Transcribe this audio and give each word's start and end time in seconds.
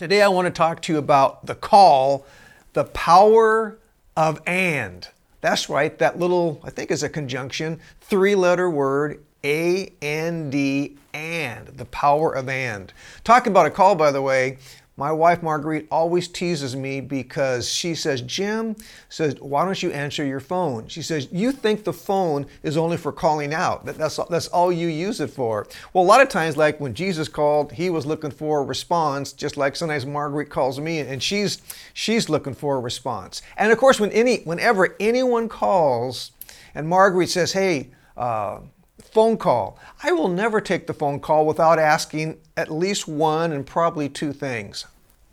Today 0.00 0.22
I 0.22 0.28
want 0.28 0.46
to 0.46 0.50
talk 0.50 0.80
to 0.80 0.94
you 0.94 0.98
about 0.98 1.44
the 1.44 1.54
call, 1.54 2.24
the 2.72 2.84
power 2.84 3.76
of 4.16 4.40
and. 4.46 5.06
That's 5.42 5.68
right, 5.68 5.98
that 5.98 6.18
little, 6.18 6.58
I 6.64 6.70
think 6.70 6.90
is 6.90 7.02
a 7.02 7.08
conjunction, 7.10 7.78
three 8.00 8.34
letter 8.34 8.70
word, 8.70 9.22
A 9.44 9.92
N 10.00 10.48
D, 10.48 10.96
and, 11.12 11.66
the 11.66 11.84
power 11.84 12.34
of 12.34 12.48
and. 12.48 12.90
Talking 13.24 13.52
about 13.52 13.66
a 13.66 13.70
call, 13.70 13.94
by 13.94 14.10
the 14.10 14.22
way, 14.22 14.56
my 15.00 15.10
wife 15.10 15.42
Marguerite 15.42 15.88
always 15.90 16.28
teases 16.28 16.76
me 16.76 17.00
because 17.00 17.66
she 17.66 17.94
says, 17.94 18.20
Jim 18.20 18.76
says, 19.08 19.34
why 19.40 19.64
don't 19.64 19.82
you 19.82 19.90
answer 19.92 20.22
your 20.26 20.40
phone? 20.40 20.88
She 20.88 21.00
says, 21.00 21.26
you 21.32 21.52
think 21.52 21.84
the 21.84 21.92
phone 21.94 22.44
is 22.62 22.76
only 22.76 22.98
for 22.98 23.10
calling 23.10 23.54
out. 23.54 23.86
That, 23.86 23.96
that's, 23.96 24.20
that's 24.28 24.48
all 24.48 24.70
you 24.70 24.88
use 24.88 25.18
it 25.22 25.30
for. 25.30 25.66
Well, 25.94 26.04
a 26.04 26.06
lot 26.06 26.20
of 26.20 26.28
times, 26.28 26.58
like 26.58 26.80
when 26.80 26.92
Jesus 26.92 27.28
called, 27.28 27.72
he 27.72 27.88
was 27.88 28.04
looking 28.04 28.30
for 28.30 28.60
a 28.60 28.62
response, 28.62 29.32
just 29.32 29.56
like 29.56 29.74
sometimes 29.74 30.04
Marguerite 30.04 30.50
calls 30.50 30.78
me 30.78 30.98
and 30.98 31.22
she's, 31.22 31.62
she's 31.94 32.28
looking 32.28 32.52
for 32.52 32.76
a 32.76 32.80
response. 32.80 33.40
And 33.56 33.72
of 33.72 33.78
course, 33.78 33.98
when 33.98 34.12
any, 34.12 34.42
whenever 34.42 34.96
anyone 35.00 35.48
calls 35.48 36.32
and 36.74 36.86
Marguerite 36.86 37.30
says, 37.30 37.54
hey, 37.54 37.88
uh, 38.18 38.60
phone 39.00 39.36
call. 39.36 39.78
I 40.02 40.12
will 40.12 40.28
never 40.28 40.60
take 40.60 40.86
the 40.86 40.94
phone 40.94 41.20
call 41.20 41.46
without 41.46 41.78
asking 41.78 42.38
at 42.60 42.70
least 42.70 43.08
one 43.08 43.52
and 43.52 43.66
probably 43.66 44.08
two 44.08 44.32
things. 44.32 44.84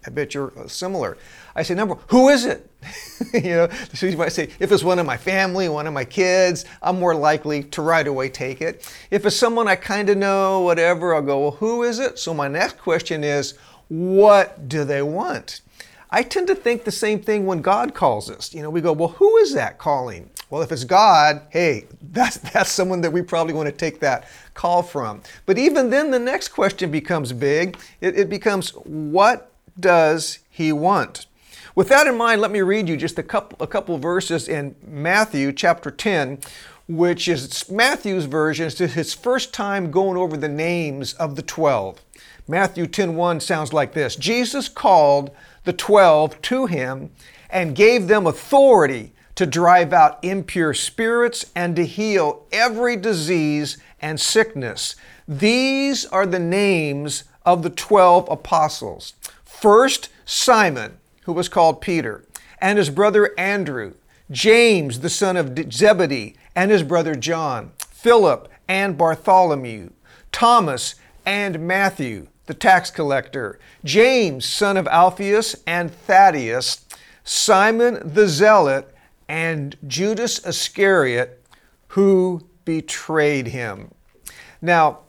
I 0.06 0.10
bet 0.10 0.34
you're 0.34 0.58
uh, 0.58 0.70
similar. 0.70 1.18
I 1.54 1.64
say, 1.64 1.76
number, 1.76 1.96
one, 1.96 2.04
who 2.08 2.30
is 2.30 2.46
it? 2.46 2.70
you 3.34 3.50
know, 3.50 3.70
so 3.94 4.06
you 4.06 4.16
might 4.16 4.32
say, 4.32 4.50
if 4.60 4.72
it's 4.72 4.84
one 4.84 5.00
of 5.00 5.06
my 5.06 5.18
family, 5.18 5.68
one 5.68 5.86
of 5.86 5.94
my 5.94 6.06
kids, 6.06 6.64
I'm 6.82 7.00
more 7.00 7.14
likely 7.14 7.64
to 7.64 7.82
right 7.82 8.08
away 8.08 8.30
take 8.30 8.62
it. 8.62 8.90
If 9.12 9.26
it's 9.26 9.36
someone 9.36 9.68
I 9.68 9.76
kind 9.76 10.10
of 10.10 10.18
know, 10.18 10.62
whatever, 10.62 11.14
I'll 11.14 11.22
go, 11.22 11.40
well, 11.42 11.52
who 11.52 11.84
is 11.84 12.00
it? 12.00 12.18
So 12.18 12.34
my 12.34 12.48
next 12.48 12.78
question 12.78 13.26
is, 13.26 13.56
what 13.90 14.70
do 14.70 14.86
they 14.86 15.02
want? 15.02 15.60
I 16.10 16.24
tend 16.24 16.48
to 16.48 16.56
think 16.56 16.86
the 16.86 16.92
same 16.92 17.20
thing 17.20 17.46
when 17.46 17.62
God 17.62 17.94
calls 17.94 18.30
us. 18.30 18.54
You 18.54 18.62
know, 18.62 18.70
we 18.70 18.80
go, 18.80 18.94
well, 18.94 19.10
who 19.10 19.36
is 19.38 19.54
that 19.56 19.78
calling? 19.78 20.30
Well, 20.50 20.62
if 20.62 20.72
it's 20.72 20.84
God, 20.84 21.42
hey, 21.50 21.86
that's, 22.02 22.38
that's 22.38 22.72
someone 22.72 23.02
that 23.02 23.12
we 23.12 23.22
probably 23.22 23.54
want 23.54 23.68
to 23.68 23.76
take 23.76 24.00
that 24.00 24.28
call 24.54 24.84
from. 24.84 25.22
But 25.46 25.58
even 25.58 25.90
then, 25.90 26.12
the 26.12 26.20
next 26.20 26.50
question 26.50 26.92
becomes 26.92 27.34
big. 27.34 27.78
It, 28.02 28.18
it 28.18 28.30
becomes, 28.30 28.70
what 28.72 29.52
does 29.80 30.40
he 30.50 30.72
want? 30.72 31.28
With 31.76 31.90
that 31.90 32.08
in 32.08 32.18
mind, 32.18 32.42
let 32.42 32.50
me 32.50 32.62
read 32.62 32.90
you 32.90 32.98
just 32.98 33.20
a 33.20 33.24
couple, 33.24 33.64
a 33.64 33.68
couple 33.68 33.98
verses 34.00 34.48
in 34.48 34.76
Matthew 34.84 35.54
chapter 35.54 35.92
10, 35.92 36.40
which 36.88 37.28
is 37.28 37.70
Matthew's 37.70 38.26
version. 38.26 38.66
It's 38.66 38.80
his 38.80 39.14
first 39.14 39.54
time 39.54 39.92
going 39.92 40.18
over 40.18 40.38
the 40.38 40.50
names 40.50 41.14
of 41.14 41.36
the 41.36 41.44
12. 41.44 42.02
Matthew 42.48 42.88
10:1 42.88 43.42
sounds 43.42 43.74
like 43.74 43.94
this. 43.94 44.16
Jesus 44.16 44.70
called 44.70 45.32
the 45.66 45.74
12 45.74 46.42
to 46.44 46.66
him 46.66 47.12
and 47.50 47.76
gave 47.76 48.08
them 48.08 48.26
authority 48.26 49.12
to 49.38 49.46
drive 49.46 49.94
out 49.94 50.18
impure 50.24 50.74
spirits 50.74 51.46
and 51.56 51.76
to 51.76 51.86
heal 51.86 52.46
every 52.52 52.96
disease 52.96 53.78
and 54.02 54.20
sickness. 54.20 54.96
These 55.28 56.06
are 56.08 56.26
the 56.26 56.40
names 56.40 57.24
of 57.46 57.62
the 57.62 57.70
12 57.70 58.28
apostles. 58.30 59.14
First, 59.46 60.10
Simon, 60.26 60.98
who 61.24 61.34
was 61.34 61.50
called 61.50 61.82
Peter, 61.82 62.26
and 62.60 62.80
his 62.80 62.90
brother 62.90 63.34
Andrew, 63.38 63.94
James, 64.32 65.02
the 65.02 65.10
son 65.10 65.38
of 65.38 65.56
Zebedee, 65.72 66.36
and 66.56 66.72
his 66.72 66.82
brother 66.82 67.14
John, 67.14 67.72
Philip 67.78 68.50
and 68.68 68.98
Bartholomew, 68.98 69.92
Thomas 70.32 70.96
and 71.28 71.60
Matthew, 71.60 72.28
the 72.48 72.56
tax 72.56 72.90
collector, 72.90 73.60
James, 73.84 74.46
son 74.46 74.78
of 74.78 74.88
Alphaeus 74.88 75.56
and 75.68 75.92
Thaddeus, 75.92 76.86
Simon 77.24 78.00
the 78.04 78.28
zealot, 78.28 78.94
and 79.28 79.76
Judas 79.88 80.46
Iscariot, 80.46 81.44
who 81.90 82.48
betrayed 82.66 83.48
him. 83.48 83.92
Now, 84.62 85.00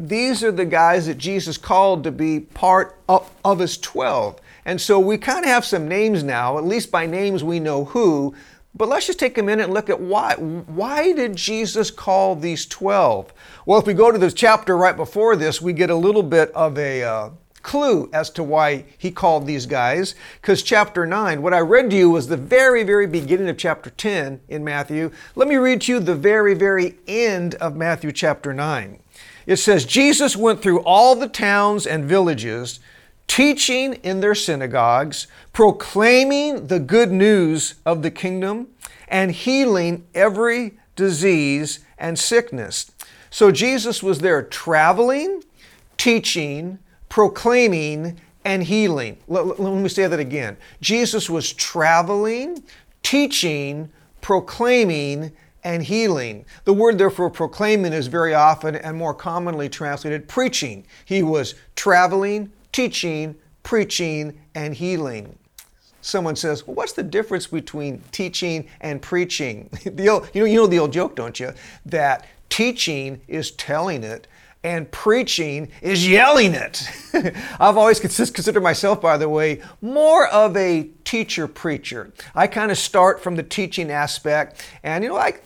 these 0.00 0.44
are 0.44 0.52
the 0.52 0.64
guys 0.64 1.06
that 1.06 1.18
Jesus 1.18 1.58
called 1.58 2.04
to 2.04 2.12
be 2.12 2.40
part 2.40 2.98
of, 3.08 3.30
of 3.44 3.58
his 3.58 3.78
12. 3.78 4.40
And 4.64 4.80
so 4.80 5.00
we 5.00 5.18
kind 5.18 5.44
of 5.44 5.50
have 5.50 5.64
some 5.64 5.88
names 5.88 6.22
now, 6.22 6.58
at 6.58 6.64
least 6.64 6.90
by 6.90 7.06
names 7.06 7.42
we 7.42 7.58
know 7.58 7.84
who, 7.86 8.34
but 8.74 8.88
let's 8.88 9.06
just 9.06 9.18
take 9.18 9.38
a 9.38 9.42
minute 9.42 9.64
and 9.64 9.74
look 9.74 9.90
at 9.90 10.00
why. 10.00 10.34
Why 10.34 11.12
did 11.12 11.34
Jesus 11.34 11.90
call 11.90 12.36
these 12.36 12.64
12? 12.66 13.32
Well, 13.66 13.80
if 13.80 13.86
we 13.86 13.94
go 13.94 14.12
to 14.12 14.18
the 14.18 14.30
chapter 14.30 14.76
right 14.76 14.96
before 14.96 15.34
this, 15.34 15.60
we 15.60 15.72
get 15.72 15.90
a 15.90 15.96
little 15.96 16.22
bit 16.22 16.52
of 16.52 16.78
a 16.78 17.02
uh, 17.02 17.30
clue 17.62 18.08
as 18.12 18.30
to 18.30 18.42
why 18.42 18.84
he 18.96 19.10
called 19.10 19.46
these 19.46 19.66
guys. 19.66 20.14
Because 20.40 20.62
chapter 20.62 21.06
9, 21.06 21.42
what 21.42 21.54
I 21.54 21.60
read 21.60 21.90
to 21.90 21.96
you 21.96 22.10
was 22.10 22.28
the 22.28 22.36
very, 22.36 22.82
very 22.82 23.06
beginning 23.06 23.48
of 23.48 23.56
chapter 23.56 23.90
10 23.90 24.40
in 24.48 24.64
Matthew. 24.64 25.10
Let 25.34 25.48
me 25.48 25.56
read 25.56 25.82
to 25.82 25.92
you 25.92 26.00
the 26.00 26.14
very, 26.14 26.54
very 26.54 26.96
end 27.06 27.54
of 27.56 27.76
Matthew 27.76 28.12
chapter 28.12 28.52
9. 28.54 29.00
It 29.46 29.56
says, 29.56 29.84
Jesus 29.84 30.36
went 30.36 30.60
through 30.60 30.80
all 30.80 31.14
the 31.14 31.28
towns 31.28 31.86
and 31.86 32.04
villages, 32.04 32.80
teaching 33.26 33.94
in 33.94 34.20
their 34.20 34.34
synagogues, 34.34 35.26
proclaiming 35.52 36.66
the 36.66 36.80
good 36.80 37.10
news 37.10 37.76
of 37.86 38.02
the 38.02 38.10
kingdom, 38.10 38.68
and 39.08 39.30
healing 39.32 40.06
every 40.14 40.78
disease 40.96 41.80
and 41.96 42.18
sickness. 42.18 42.90
So 43.30 43.50
Jesus 43.50 44.02
was 44.02 44.20
there 44.20 44.42
traveling, 44.42 45.42
teaching, 45.96 46.78
proclaiming, 47.08 48.18
and 48.44 48.62
healing. 48.62 49.18
Let, 49.28 49.60
let, 49.60 49.74
me 49.74 49.88
say 49.90 50.06
that 50.06 50.18
again. 50.18 50.56
Jesus 50.80 51.28
was 51.28 51.52
traveling, 51.52 52.62
teaching, 53.02 53.90
proclaiming, 54.22 55.32
and 55.64 55.82
healing. 55.82 56.46
The 56.64 56.72
word, 56.72 56.96
therefore, 56.96 57.28
proclaiming 57.28 57.92
is 57.92 58.06
very 58.06 58.32
often 58.32 58.76
and 58.76 58.96
more 58.96 59.12
commonly 59.12 59.68
translated 59.68 60.28
preaching. 60.28 60.86
He 61.04 61.22
was 61.22 61.56
traveling, 61.76 62.50
teaching, 62.72 63.34
preaching, 63.62 64.38
and 64.54 64.74
healing. 64.74 65.36
Someone 66.00 66.36
says, 66.36 66.66
well, 66.66 66.74
what's 66.74 66.92
the 66.92 67.02
difference 67.02 67.46
between 67.46 68.02
teaching 68.12 68.66
and 68.80 69.02
preaching? 69.02 69.68
the 69.84 70.08
old, 70.08 70.30
you, 70.32 70.40
know, 70.40 70.46
you 70.46 70.56
know 70.56 70.66
the 70.66 70.78
old 70.78 70.92
joke, 70.92 71.16
don't 71.16 71.38
you? 71.38 71.52
That 71.84 72.24
teaching 72.48 73.20
is 73.28 73.50
telling 73.50 74.04
it 74.04 74.26
and 74.64 74.90
preaching 74.90 75.70
is 75.82 76.06
yelling 76.06 76.54
it. 76.54 76.88
I've 77.60 77.76
always 77.76 78.00
considered 78.00 78.62
myself, 78.62 79.00
by 79.00 79.16
the 79.16 79.28
way, 79.28 79.62
more 79.80 80.26
of 80.28 80.56
a 80.56 80.90
teacher 81.04 81.46
preacher. 81.46 82.12
I 82.34 82.46
kind 82.46 82.70
of 82.70 82.78
start 82.78 83.22
from 83.22 83.36
the 83.36 83.42
teaching 83.42 83.90
aspect, 83.90 84.66
and 84.82 85.04
you 85.04 85.10
know, 85.10 85.16
like 85.16 85.42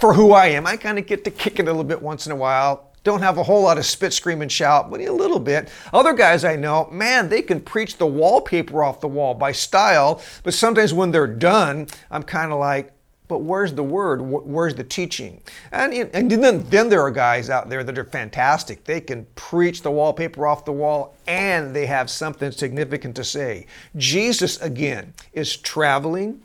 for 0.00 0.14
who 0.14 0.32
I 0.32 0.46
am, 0.48 0.66
I 0.66 0.76
kind 0.76 0.98
of 0.98 1.06
get 1.06 1.24
to 1.24 1.30
kick 1.30 1.58
it 1.58 1.62
a 1.62 1.66
little 1.66 1.84
bit 1.84 2.02
once 2.02 2.26
in 2.26 2.32
a 2.32 2.36
while. 2.36 2.92
Don't 3.04 3.22
have 3.22 3.36
a 3.38 3.42
whole 3.42 3.62
lot 3.62 3.78
of 3.78 3.86
spit, 3.86 4.12
scream, 4.12 4.42
and 4.42 4.52
shout, 4.52 4.90
but 4.90 5.00
a 5.00 5.10
little 5.10 5.40
bit. 5.40 5.68
Other 5.92 6.12
guys 6.12 6.44
I 6.44 6.54
know, 6.54 6.88
man, 6.92 7.28
they 7.28 7.42
can 7.42 7.60
preach 7.60 7.96
the 7.96 8.06
wallpaper 8.06 8.84
off 8.84 9.00
the 9.00 9.08
wall 9.08 9.34
by 9.34 9.50
style, 9.50 10.22
but 10.44 10.54
sometimes 10.54 10.94
when 10.94 11.10
they're 11.10 11.26
done, 11.26 11.88
I'm 12.10 12.22
kind 12.22 12.52
of 12.52 12.60
like, 12.60 12.92
but 13.32 13.40
where's 13.40 13.72
the 13.72 13.82
word? 13.82 14.20
Where's 14.20 14.74
the 14.74 14.84
teaching? 14.84 15.40
And, 15.70 15.94
and 15.94 16.30
then, 16.30 16.68
then 16.68 16.90
there 16.90 17.00
are 17.00 17.10
guys 17.10 17.48
out 17.48 17.70
there 17.70 17.82
that 17.82 17.96
are 17.96 18.04
fantastic. 18.04 18.84
They 18.84 19.00
can 19.00 19.26
preach 19.36 19.80
the 19.80 19.90
wallpaper 19.90 20.46
off 20.46 20.66
the 20.66 20.72
wall 20.72 21.16
and 21.26 21.74
they 21.74 21.86
have 21.86 22.10
something 22.10 22.52
significant 22.52 23.16
to 23.16 23.24
say. 23.24 23.68
Jesus, 23.96 24.60
again, 24.60 25.14
is 25.32 25.56
traveling, 25.56 26.42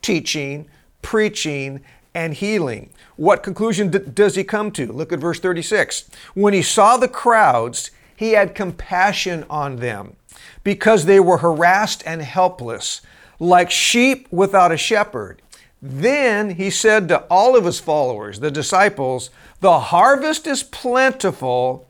teaching, 0.00 0.66
preaching, 1.02 1.82
and 2.14 2.32
healing. 2.32 2.88
What 3.16 3.42
conclusion 3.42 3.90
d- 3.90 3.98
does 3.98 4.34
he 4.34 4.42
come 4.42 4.70
to? 4.72 4.90
Look 4.90 5.12
at 5.12 5.18
verse 5.18 5.40
36. 5.40 6.08
When 6.32 6.54
he 6.54 6.62
saw 6.62 6.96
the 6.96 7.06
crowds, 7.06 7.90
he 8.16 8.30
had 8.32 8.54
compassion 8.54 9.44
on 9.50 9.76
them 9.76 10.16
because 10.64 11.04
they 11.04 11.20
were 11.20 11.36
harassed 11.36 12.02
and 12.06 12.22
helpless, 12.22 13.02
like 13.38 13.70
sheep 13.70 14.26
without 14.30 14.72
a 14.72 14.78
shepherd. 14.78 15.42
Then 15.82 16.50
he 16.50 16.68
said 16.70 17.08
to 17.08 17.20
all 17.30 17.56
of 17.56 17.64
his 17.64 17.80
followers, 17.80 18.40
the 18.40 18.50
disciples, 18.50 19.30
The 19.60 19.78
harvest 19.78 20.46
is 20.46 20.62
plentiful, 20.62 21.88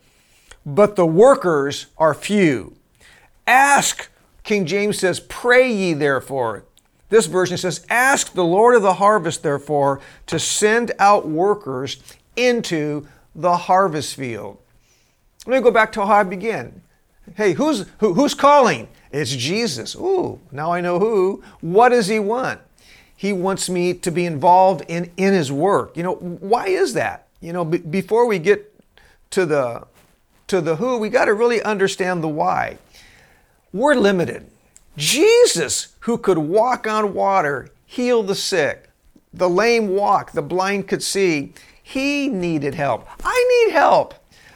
but 0.64 0.96
the 0.96 1.06
workers 1.06 1.86
are 1.98 2.14
few. 2.14 2.76
Ask, 3.46 4.08
King 4.44 4.66
James 4.66 4.98
says, 4.98 5.18
Pray 5.18 5.72
ye 5.72 5.92
therefore. 5.92 6.64
This 7.08 7.26
version 7.26 7.56
says, 7.56 7.84
Ask 7.90 8.32
the 8.32 8.44
Lord 8.44 8.76
of 8.76 8.82
the 8.82 8.94
harvest, 8.94 9.42
therefore, 9.42 10.00
to 10.26 10.38
send 10.38 10.92
out 11.00 11.28
workers 11.28 12.00
into 12.36 13.06
the 13.34 13.56
harvest 13.56 14.14
field. 14.14 14.58
Let 15.46 15.56
me 15.56 15.62
go 15.62 15.72
back 15.72 15.90
to 15.92 16.06
how 16.06 16.14
I 16.14 16.22
began. 16.22 16.82
Hey, 17.34 17.52
who's, 17.52 17.86
who, 17.98 18.14
who's 18.14 18.34
calling? 18.34 18.88
It's 19.10 19.34
Jesus. 19.34 19.96
Ooh, 19.96 20.40
now 20.52 20.72
I 20.72 20.80
know 20.80 21.00
who. 21.00 21.42
What 21.60 21.88
does 21.88 22.06
he 22.06 22.20
want? 22.20 22.60
He 23.20 23.34
wants 23.34 23.68
me 23.68 23.92
to 23.92 24.10
be 24.10 24.24
involved 24.24 24.82
in, 24.88 25.10
in 25.18 25.34
his 25.34 25.52
work. 25.52 25.94
You 25.94 26.02
know, 26.02 26.14
why 26.14 26.68
is 26.68 26.94
that? 26.94 27.28
You 27.42 27.52
know, 27.52 27.66
b- 27.66 27.76
before 27.76 28.24
we 28.24 28.38
get 28.38 28.72
to 29.32 29.44
the 29.44 29.86
to 30.46 30.62
the 30.62 30.76
who, 30.76 30.96
we 30.96 31.10
got 31.10 31.26
to 31.26 31.34
really 31.34 31.62
understand 31.62 32.24
the 32.24 32.28
why. 32.28 32.78
we're 33.74 33.94
limited. 33.94 34.46
Jesus, 34.96 35.96
who 36.00 36.16
could 36.16 36.38
walk 36.38 36.86
on 36.86 37.12
water, 37.12 37.68
heal 37.84 38.22
the 38.22 38.34
sick, 38.34 38.88
the 39.34 39.50
lame 39.50 39.88
walk, 39.90 40.32
the 40.32 40.42
blind 40.42 40.88
could 40.88 41.02
see, 41.02 41.52
he 41.82 42.28
needed 42.28 42.74
help. 42.74 43.06
I 43.22 43.64
need 43.66 43.74
help. 43.74 44.14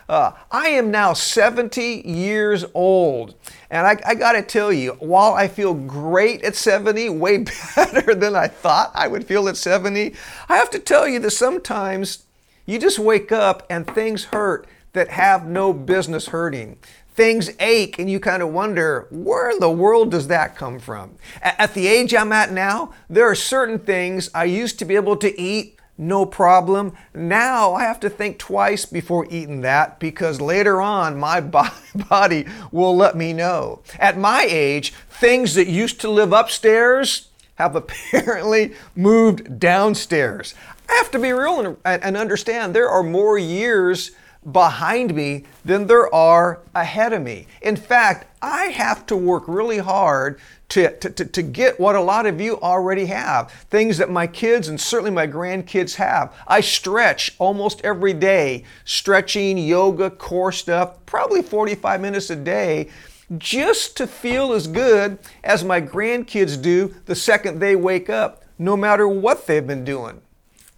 Uh, 0.09 0.33
I 0.51 0.69
am 0.69 0.91
now 0.91 1.13
70 1.13 2.03
years 2.07 2.65
old. 2.75 3.35
And 3.71 3.87
I, 3.87 3.97
I 4.07 4.15
got 4.15 4.33
to 4.33 4.43
tell 4.43 4.73
you, 4.73 4.93
while 5.01 5.35
I 5.35 5.49
feel 5.49 5.75
great 5.75 6.43
at 6.43 6.57
70, 6.57 7.09
way 7.11 7.39
better 7.77 8.15
than 8.15 8.37
I 8.37 8.49
thought 8.49 8.91
I 8.95 9.09
would 9.09 9.27
feel 9.27 9.49
at 9.49 9.57
70, 9.57 10.15
I 10.49 10.57
have 10.57 10.71
to 10.71 10.79
tell 10.79 11.09
you 11.09 11.19
that 11.21 11.31
sometimes 11.31 12.25
you 12.67 12.79
just 12.79 12.99
wake 12.99 13.33
up 13.33 13.67
and 13.71 13.87
things 13.87 14.25
hurt 14.25 14.67
that 14.93 15.09
have 15.09 15.47
no 15.47 15.73
business 15.73 16.29
hurting. 16.29 16.79
Things 17.15 17.51
ache, 17.61 17.99
and 17.99 18.11
you 18.11 18.19
kind 18.19 18.43
of 18.43 18.49
wonder, 18.49 19.07
where 19.11 19.51
in 19.51 19.61
the 19.61 19.71
world 19.71 20.11
does 20.11 20.27
that 20.29 20.57
come 20.57 20.81
from? 20.81 21.15
At 21.43 21.75
the 21.75 21.87
age 21.87 22.13
I'm 22.13 22.33
at 22.33 22.51
now, 22.51 22.93
there 23.09 23.29
are 23.29 23.37
certain 23.37 23.79
things 23.79 24.31
I 24.35 24.45
used 24.45 24.81
to 24.81 24.85
be 24.85 24.97
able 24.97 25.17
to 25.19 25.41
eat 25.41 25.79
no 25.97 26.27
problem. 26.27 26.93
Now 27.15 27.75
I 27.75 27.85
have 27.85 28.01
to 28.01 28.11
think 28.11 28.39
twice 28.39 28.85
before 28.85 29.27
eating 29.31 29.61
that 29.61 29.99
because 29.99 30.41
later 30.41 30.81
on 30.81 31.19
my 31.19 31.41
body 32.11 32.47
will 32.73 32.97
let 32.97 33.17
me 33.17 33.33
know. 33.33 33.81
At 33.99 34.19
my 34.19 34.47
age, 34.49 34.93
things 35.09 35.55
that 35.55 35.69
used 35.69 36.01
to 36.01 36.11
live 36.11 36.33
upstairs 36.33 37.29
have 37.57 37.77
apparently 37.77 38.75
moved 38.97 39.61
downstairs. 39.61 40.55
I 40.89 40.95
have 40.95 41.11
to 41.13 41.19
be 41.19 41.33
real 41.33 41.77
and, 41.85 42.17
understand 42.17 42.75
there 42.75 42.91
are 42.91 43.03
more 43.03 43.39
years 43.39 44.11
behind 44.51 45.15
me 45.15 45.45
than 45.65 45.87
there 45.87 46.13
are 46.15 46.61
ahead 46.75 47.13
of 47.13 47.23
me. 47.23 47.47
In 47.63 47.77
fact, 47.77 48.27
I 48.45 48.67
have 48.67 49.07
to 49.07 49.17
work 49.17 49.45
really 49.47 49.79
hard 49.79 50.39
to, 50.69 50.95
to, 50.99 51.09
to, 51.09 51.25
to, 51.25 51.43
get 51.43 51.81
what 51.81 51.97
a 51.97 52.01
lot 52.01 52.27
of 52.27 52.43
you 52.43 52.61
already 52.61 53.07
have. 53.07 53.51
Things 53.71 53.97
that 53.97 54.11
my 54.11 54.27
kids 54.27 54.69
and 54.69 54.79
certainly 54.79 55.11
my 55.11 55.27
grandkids 55.27 55.95
have. 55.95 56.35
I 56.47 56.61
stretch 56.61 57.35
almost 57.39 57.81
every 57.83 58.13
day, 58.13 58.65
stretching, 58.85 59.57
yoga, 59.57 60.11
core 60.11 60.53
stuff, 60.53 60.99
probably 61.07 61.41
45 61.41 62.03
minutes 62.03 62.29
a 62.29 62.37
day, 62.37 62.91
just 63.39 63.97
to 63.97 64.07
feel 64.07 64.53
as 64.53 64.67
good 64.67 65.19
as 65.43 65.65
my 65.65 65.81
grandkids 65.81 66.61
do 66.61 66.95
the 67.07 67.15
second 67.15 67.61
they 67.61 67.77
wake 67.77 68.11
up, 68.11 68.45
no 68.59 68.77
matter 68.77 69.09
what 69.09 69.47
they've 69.47 69.67
been 69.67 69.87
doing. 69.87 70.21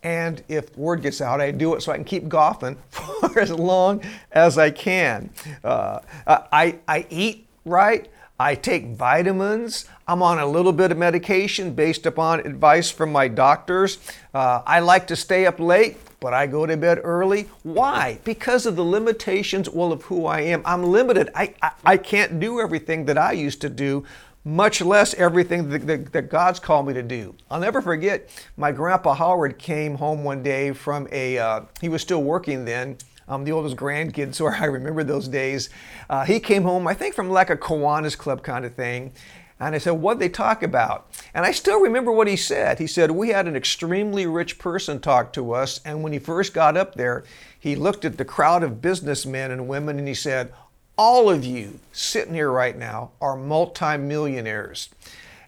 And 0.04 0.40
if 0.46 0.76
word 0.78 1.02
gets 1.02 1.20
out, 1.20 1.40
I 1.40 1.50
do 1.50 1.74
it 1.74 1.82
so 1.82 1.90
I 1.90 1.96
can 1.96 2.04
keep 2.04 2.28
golfing 2.28 2.78
for 2.90 3.40
as 3.40 3.50
long 3.50 4.02
as 4.30 4.56
I 4.56 4.70
can. 4.70 5.30
Uh, 5.64 5.98
I, 6.28 6.78
I 6.86 7.06
eat 7.10 7.45
right. 7.66 8.08
I 8.38 8.54
take 8.54 8.88
vitamins. 8.88 9.86
I'm 10.06 10.22
on 10.22 10.38
a 10.38 10.46
little 10.46 10.72
bit 10.72 10.92
of 10.92 10.98
medication 10.98 11.74
based 11.74 12.06
upon 12.06 12.40
advice 12.40 12.90
from 12.90 13.10
my 13.10 13.28
doctors. 13.28 13.98
Uh, 14.32 14.62
I 14.66 14.80
like 14.80 15.06
to 15.08 15.16
stay 15.16 15.46
up 15.46 15.58
late, 15.58 15.96
but 16.20 16.34
I 16.34 16.46
go 16.46 16.66
to 16.66 16.76
bed 16.76 17.00
early. 17.02 17.48
Why? 17.62 18.20
Because 18.24 18.66
of 18.66 18.76
the 18.76 18.84
limitations, 18.84 19.70
well, 19.70 19.90
of 19.90 20.02
who 20.04 20.26
I 20.26 20.42
am. 20.42 20.62
I'm 20.64 20.84
limited. 20.84 21.30
I, 21.34 21.54
I, 21.62 21.70
I 21.84 21.96
can't 21.96 22.38
do 22.38 22.60
everything 22.60 23.06
that 23.06 23.18
I 23.18 23.32
used 23.32 23.60
to 23.62 23.70
do 23.70 24.04
much 24.44 24.80
less 24.80 25.12
everything 25.14 25.68
that, 25.70 25.86
that, 25.88 26.12
that, 26.12 26.30
God's 26.30 26.60
called 26.60 26.86
me 26.86 26.94
to 26.94 27.02
do. 27.02 27.34
I'll 27.50 27.58
never 27.58 27.82
forget 27.82 28.30
my 28.56 28.70
grandpa 28.70 29.12
Howard 29.12 29.58
came 29.58 29.96
home 29.96 30.22
one 30.22 30.44
day 30.44 30.70
from 30.70 31.08
a, 31.10 31.36
uh, 31.36 31.62
he 31.80 31.88
was 31.88 32.00
still 32.00 32.22
working 32.22 32.64
then. 32.64 32.96
I'm 33.28 33.44
the 33.44 33.52
oldest 33.52 33.76
grandkid, 33.76 34.34
so 34.34 34.46
I 34.48 34.64
remember 34.64 35.04
those 35.04 35.28
days. 35.28 35.70
Uh, 36.08 36.24
he 36.24 36.40
came 36.40 36.62
home, 36.62 36.86
I 36.86 36.94
think, 36.94 37.14
from 37.14 37.30
like 37.30 37.50
a 37.50 37.56
Kiwanis 37.56 38.16
Club 38.16 38.42
kind 38.42 38.64
of 38.64 38.74
thing. 38.74 39.12
And 39.58 39.74
I 39.74 39.78
said, 39.78 39.92
What'd 39.92 40.20
they 40.20 40.28
talk 40.28 40.62
about? 40.62 41.10
And 41.32 41.46
I 41.46 41.50
still 41.50 41.80
remember 41.80 42.12
what 42.12 42.28
he 42.28 42.36
said. 42.36 42.78
He 42.78 42.86
said, 42.86 43.10
We 43.10 43.30
had 43.30 43.48
an 43.48 43.56
extremely 43.56 44.26
rich 44.26 44.58
person 44.58 45.00
talk 45.00 45.32
to 45.32 45.52
us. 45.52 45.80
And 45.84 46.02
when 46.02 46.12
he 46.12 46.18
first 46.18 46.52
got 46.52 46.76
up 46.76 46.94
there, 46.94 47.24
he 47.58 47.74
looked 47.74 48.04
at 48.04 48.18
the 48.18 48.24
crowd 48.24 48.62
of 48.62 48.82
businessmen 48.82 49.50
and 49.50 49.66
women 49.66 49.98
and 49.98 50.06
he 50.06 50.14
said, 50.14 50.52
all 50.98 51.28
of 51.28 51.44
you 51.44 51.78
sitting 51.92 52.34
here 52.34 52.50
right 52.50 52.76
now 52.76 53.10
are 53.20 53.36
multimillionaires. 53.36 54.88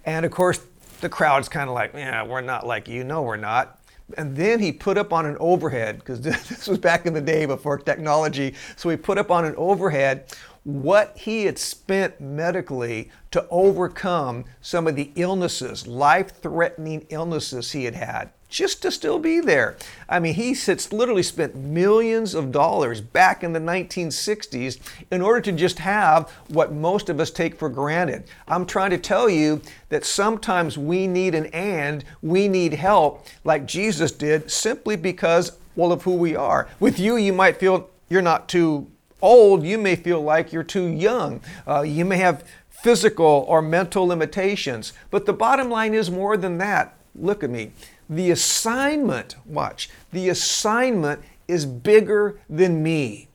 And 0.04 0.26
of 0.26 0.32
course, 0.32 0.60
the 1.00 1.08
crowd's 1.08 1.48
kind 1.48 1.68
of 1.68 1.74
like, 1.74 1.94
yeah, 1.94 2.22
we're 2.24 2.40
not 2.40 2.66
like 2.66 2.88
you. 2.88 3.04
No, 3.04 3.22
we're 3.22 3.36
not. 3.36 3.77
And 4.16 4.36
then 4.36 4.60
he 4.60 4.72
put 4.72 4.96
up 4.96 5.12
on 5.12 5.26
an 5.26 5.36
overhead, 5.38 5.98
because 5.98 6.20
this 6.48 6.66
was 6.66 6.78
back 6.78 7.06
in 7.06 7.14
the 7.14 7.20
day 7.20 7.46
before 7.46 7.78
technology. 7.78 8.54
So 8.76 8.88
he 8.88 8.96
put 8.96 9.18
up 9.18 9.30
on 9.30 9.44
an 9.44 9.54
overhead 9.56 10.26
what 10.64 11.16
he 11.16 11.44
had 11.44 11.58
spent 11.58 12.20
medically 12.20 13.10
to 13.30 13.46
overcome 13.50 14.44
some 14.60 14.86
of 14.86 14.96
the 14.96 15.10
illnesses, 15.14 15.86
life 15.86 16.42
threatening 16.42 17.06
illnesses 17.08 17.72
he 17.72 17.84
had 17.84 17.94
had 17.94 18.30
just 18.48 18.82
to 18.82 18.90
still 18.90 19.18
be 19.18 19.40
there. 19.40 19.76
I 20.08 20.20
mean, 20.20 20.34
he 20.34 20.54
sits, 20.54 20.92
literally 20.92 21.22
spent 21.22 21.54
millions 21.54 22.34
of 22.34 22.50
dollars 22.50 23.00
back 23.00 23.44
in 23.44 23.52
the 23.52 23.60
1960s 23.60 24.78
in 25.10 25.20
order 25.20 25.40
to 25.42 25.52
just 25.52 25.78
have 25.80 26.30
what 26.48 26.72
most 26.72 27.08
of 27.08 27.20
us 27.20 27.30
take 27.30 27.56
for 27.56 27.68
granted. 27.68 28.24
I'm 28.46 28.64
trying 28.64 28.90
to 28.90 28.98
tell 28.98 29.28
you 29.28 29.60
that 29.90 30.04
sometimes 30.04 30.78
we 30.78 31.06
need 31.06 31.34
an 31.34 31.46
and, 31.46 32.04
we 32.22 32.48
need 32.48 32.72
help 32.74 33.26
like 33.44 33.66
Jesus 33.66 34.12
did 34.12 34.50
simply 34.50 34.96
because, 34.96 35.52
well, 35.76 35.92
of 35.92 36.02
who 36.02 36.14
we 36.14 36.34
are. 36.34 36.68
With 36.80 36.98
you, 36.98 37.16
you 37.16 37.32
might 37.32 37.58
feel 37.58 37.90
you're 38.08 38.22
not 38.22 38.48
too 38.48 38.86
old, 39.20 39.64
you 39.64 39.78
may 39.78 39.96
feel 39.96 40.22
like 40.22 40.52
you're 40.52 40.62
too 40.62 40.86
young. 40.86 41.40
Uh, 41.66 41.82
you 41.82 42.04
may 42.04 42.16
have 42.16 42.44
physical 42.70 43.44
or 43.48 43.60
mental 43.60 44.06
limitations, 44.06 44.92
but 45.10 45.26
the 45.26 45.32
bottom 45.32 45.68
line 45.68 45.94
is 45.94 46.10
more 46.10 46.36
than 46.36 46.58
that. 46.58 46.94
Look 47.14 47.42
at 47.42 47.50
me. 47.50 47.72
The 48.10 48.30
assignment, 48.30 49.36
watch, 49.46 49.90
the 50.12 50.28
assignment 50.28 51.22
is 51.46 51.66
bigger 51.66 52.38
than 52.48 52.82
me. 52.82 53.28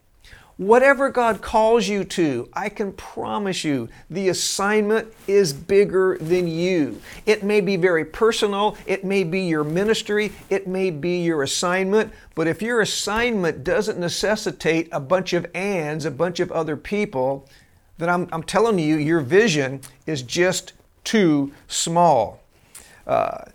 Whatever 0.58 1.10
God 1.10 1.42
calls 1.42 1.88
you 1.88 2.04
to, 2.04 2.48
I 2.54 2.70
can 2.70 2.94
promise 2.94 3.64
you 3.64 3.90
the 4.10 4.30
assignment 4.30 5.12
is 5.28 5.52
bigger 5.52 6.18
than 6.20 6.48
you. 6.48 7.02
It 7.26 7.44
may 7.44 7.60
be 7.60 7.76
very 7.76 8.06
personal, 8.06 8.78
it 8.86 9.04
may 9.04 9.24
be 9.24 9.42
your 9.42 9.64
ministry, 9.64 10.32
it 10.52 10.68
may 10.68 10.92
be 10.92 11.24
your 11.24 11.42
assignment, 11.42 12.14
but 12.36 12.48
if 12.48 12.62
your 12.62 12.82
assignment 12.82 13.64
doesn't 13.64 13.98
necessitate 13.98 14.90
a 14.92 15.00
bunch 15.00 15.34
of 15.34 15.48
ands, 15.56 16.06
a 16.06 16.12
bunch 16.12 16.40
of 16.40 16.52
other 16.52 16.78
people, 16.78 17.50
then 17.98 18.10
I'm, 18.10 18.30
I'm 18.32 18.44
telling 18.44 18.78
you, 18.78 18.98
your 18.98 19.22
vision 19.22 19.82
is 20.06 20.22
just 20.22 20.74
too 21.04 21.52
small. 21.68 22.42
Uh, 23.08 23.46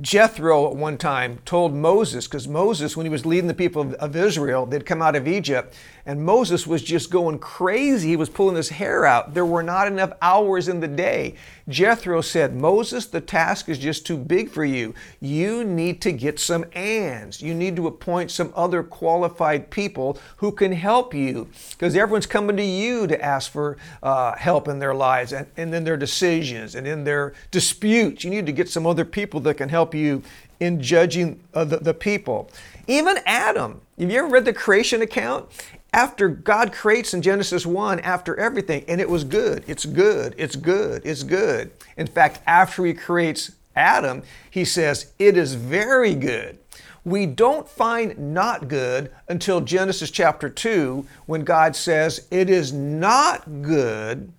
Jethro 0.00 0.68
at 0.70 0.76
one 0.76 0.98
time 0.98 1.38
told 1.44 1.74
Moses, 1.74 2.26
because 2.26 2.48
Moses, 2.48 2.96
when 2.96 3.06
he 3.06 3.10
was 3.10 3.26
leading 3.26 3.48
the 3.48 3.54
people 3.54 3.82
of, 3.82 3.94
of, 3.94 4.16
Israel, 4.16 4.66
they'd 4.66 4.86
come 4.86 5.02
out 5.02 5.16
of 5.16 5.28
Egypt, 5.28 5.74
and 6.08 6.24
Moses 6.24 6.66
was 6.66 6.82
just 6.82 7.10
going 7.10 7.38
crazy. 7.38 8.08
He 8.08 8.16
was 8.16 8.30
pulling 8.30 8.56
his 8.56 8.70
hair 8.70 9.04
out. 9.04 9.34
There 9.34 9.44
were 9.44 9.62
not 9.62 9.86
enough 9.86 10.14
hours 10.22 10.66
in 10.66 10.80
the 10.80 10.88
day. 10.88 11.34
Jethro 11.68 12.22
said, 12.22 12.56
Moses, 12.56 13.06
the 13.06 13.20
task 13.20 13.68
is 13.68 13.78
just 13.78 14.06
too 14.06 14.16
big 14.16 14.48
for 14.48 14.64
you. 14.64 14.94
You 15.20 15.64
need 15.64 16.00
to 16.00 16.12
get 16.12 16.40
some 16.40 16.64
ands. 16.72 17.42
You 17.42 17.52
need 17.52 17.76
to 17.76 17.86
appoint 17.86 18.30
some 18.30 18.54
other 18.56 18.82
qualified 18.82 19.68
people 19.68 20.18
who 20.38 20.50
can 20.50 20.72
help 20.72 21.12
you, 21.12 21.46
because 21.72 21.94
everyone's 21.94 22.26
coming 22.26 22.56
to 22.56 22.64
you 22.64 23.06
to 23.06 23.22
ask 23.22 23.52
for 23.52 23.76
uh, 24.02 24.34
help 24.34 24.66
in 24.66 24.78
their 24.78 24.94
lives 24.94 25.34
and, 25.34 25.46
and 25.58 25.74
in 25.74 25.84
their 25.84 25.98
decisions 25.98 26.74
and 26.74 26.86
in 26.86 27.04
their 27.04 27.34
disputes. 27.50 28.24
You 28.24 28.30
need 28.30 28.46
to 28.46 28.52
get 28.52 28.70
some 28.70 28.86
other 28.86 29.04
people 29.04 29.40
that 29.40 29.58
can 29.58 29.68
help 29.68 29.94
you 29.94 30.22
in 30.58 30.80
judging 30.80 31.38
uh, 31.52 31.64
the, 31.64 31.76
the 31.76 31.94
people. 31.94 32.50
Even 32.86 33.18
Adam, 33.26 33.82
have 33.98 34.10
you 34.10 34.18
ever 34.18 34.28
read 34.28 34.46
the 34.46 34.52
creation 34.52 35.02
account? 35.02 35.46
After 35.92 36.28
God 36.28 36.72
creates 36.72 37.14
in 37.14 37.22
Genesis 37.22 37.64
1, 37.64 38.00
after 38.00 38.38
everything, 38.38 38.84
and 38.88 39.00
it 39.00 39.08
was 39.08 39.24
good, 39.24 39.64
it's 39.66 39.86
good, 39.86 40.34
it's 40.36 40.54
good, 40.54 41.02
it's 41.04 41.22
good. 41.22 41.70
In 41.96 42.06
fact, 42.06 42.40
after 42.46 42.84
he 42.84 42.92
creates 42.92 43.52
Adam, 43.74 44.22
he 44.50 44.64
says, 44.64 45.12
it 45.18 45.36
is 45.36 45.54
very 45.54 46.14
good. 46.14 46.58
We 47.04 47.24
don't 47.24 47.66
find 47.66 48.34
not 48.34 48.68
good 48.68 49.10
until 49.28 49.62
Genesis 49.62 50.10
chapter 50.10 50.50
2 50.50 51.06
when 51.26 51.42
God 51.44 51.74
says, 51.74 52.26
it 52.30 52.50
is 52.50 52.72
not 52.72 53.62
good 53.62 54.30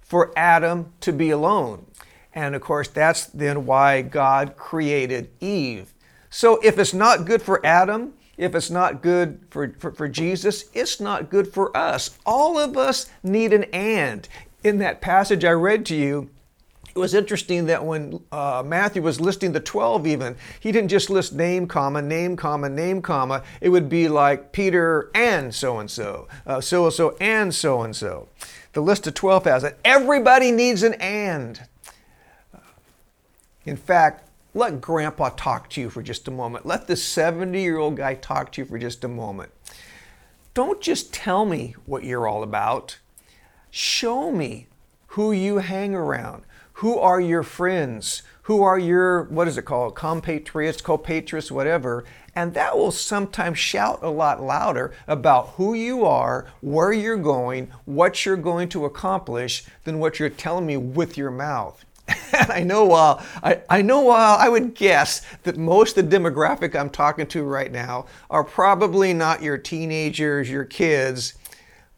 for 0.00 0.32
Adam 0.36 0.92
to 1.00 1.12
be 1.12 1.30
alone. 1.30 1.84
And 2.34 2.54
of 2.54 2.62
course, 2.62 2.86
that's 2.86 3.26
then 3.26 3.66
why 3.66 4.02
God 4.02 4.56
created 4.56 5.30
Eve. 5.40 5.92
So 6.30 6.60
if 6.62 6.78
it's 6.78 6.94
not 6.94 7.24
good 7.24 7.42
for 7.42 7.64
Adam, 7.66 8.14
if 8.36 8.54
it's 8.54 8.70
not 8.70 9.02
good 9.02 9.40
for, 9.50 9.74
for, 9.78 9.92
for, 9.92 10.08
Jesus, 10.08 10.64
it's 10.74 11.00
not 11.00 11.30
good 11.30 11.52
for 11.52 11.76
us. 11.76 12.18
All 12.24 12.58
of 12.58 12.76
us 12.76 13.10
need 13.22 13.52
an 13.52 13.64
and. 13.64 14.28
In 14.64 14.78
that 14.78 15.00
passage 15.00 15.44
I 15.44 15.50
read 15.50 15.84
to 15.86 15.96
you, 15.96 16.30
it 16.94 16.98
was 16.98 17.14
interesting 17.14 17.66
that 17.66 17.84
when 17.84 18.22
uh, 18.30 18.62
Matthew 18.64 19.00
was 19.00 19.20
listing 19.20 19.52
the 19.52 19.60
12 19.60 20.06
even, 20.06 20.36
he 20.60 20.72
didn't 20.72 20.90
just 20.90 21.08
list 21.08 21.32
name, 21.32 21.66
comma, 21.66 22.02
name, 22.02 22.36
comma, 22.36 22.68
name, 22.68 23.00
comma. 23.00 23.42
It 23.62 23.70
would 23.70 23.88
be 23.88 24.08
like 24.08 24.52
Peter 24.52 25.10
and 25.14 25.54
so 25.54 25.78
and 25.78 25.90
so, 25.90 26.28
so 26.60 26.84
and 26.84 26.92
so, 26.92 27.16
and 27.18 27.54
so 27.54 27.82
and 27.82 27.96
so. 27.96 28.28
the 28.74 28.82
list 28.82 29.06
of 29.06 29.14
12 29.14 29.44
has 29.44 29.64
it. 29.64 29.78
Everybody 29.84 30.52
needs 30.52 30.82
an 30.82 30.94
and. 30.94 31.60
In 33.64 33.76
fact, 33.76 34.28
let 34.54 34.80
grandpa 34.80 35.30
talk 35.30 35.70
to 35.70 35.80
you 35.80 35.90
for 35.90 36.02
just 36.02 36.28
a 36.28 36.30
moment. 36.30 36.66
Let 36.66 36.86
the 36.86 36.96
70 36.96 37.60
year 37.60 37.78
old 37.78 37.96
guy 37.96 38.14
talk 38.14 38.52
to 38.52 38.60
you 38.60 38.66
for 38.66 38.78
just 38.78 39.04
a 39.04 39.08
moment. 39.08 39.50
Don't 40.54 40.80
just 40.80 41.14
tell 41.14 41.46
me 41.46 41.74
what 41.86 42.04
you're 42.04 42.26
all 42.26 42.42
about. 42.42 42.98
Show 43.70 44.30
me 44.30 44.66
who 45.08 45.32
you 45.32 45.58
hang 45.58 45.94
around. 45.94 46.44
Who 46.74 46.98
are 46.98 47.20
your 47.20 47.42
friends? 47.42 48.22
Who 48.42 48.62
are 48.62 48.78
your, 48.78 49.24
what 49.24 49.48
is 49.48 49.56
it 49.56 49.62
called, 49.62 49.94
compatriots, 49.94 50.82
compatriots, 50.82 51.50
whatever. 51.50 52.04
And 52.34 52.54
that 52.54 52.76
will 52.76 52.90
sometimes 52.90 53.58
shout 53.58 54.00
a 54.02 54.10
lot 54.10 54.42
louder 54.42 54.92
about 55.06 55.50
who 55.50 55.74
you 55.74 56.04
are, 56.04 56.46
where 56.60 56.92
you're 56.92 57.16
going, 57.16 57.70
what 57.84 58.26
you're 58.26 58.36
going 58.36 58.68
to 58.70 58.84
accomplish 58.84 59.64
than 59.84 59.98
what 59.98 60.18
you're 60.18 60.28
telling 60.28 60.66
me 60.66 60.76
with 60.76 61.16
your 61.16 61.30
mouth. 61.30 61.84
And 62.32 62.50
I 62.52 62.62
know 62.62 62.92
I, 62.92 63.60
I 63.68 63.82
know 63.82 64.10
I 64.10 64.48
would 64.48 64.74
guess 64.74 65.22
that 65.42 65.56
most 65.56 65.98
of 65.98 66.10
the 66.10 66.16
demographic 66.16 66.78
I'm 66.78 66.90
talking 66.90 67.26
to 67.28 67.42
right 67.42 67.70
now 67.70 68.06
are 68.30 68.44
probably 68.44 69.12
not 69.12 69.42
your 69.42 69.58
teenagers, 69.58 70.50
your 70.50 70.64
kids, 70.64 71.34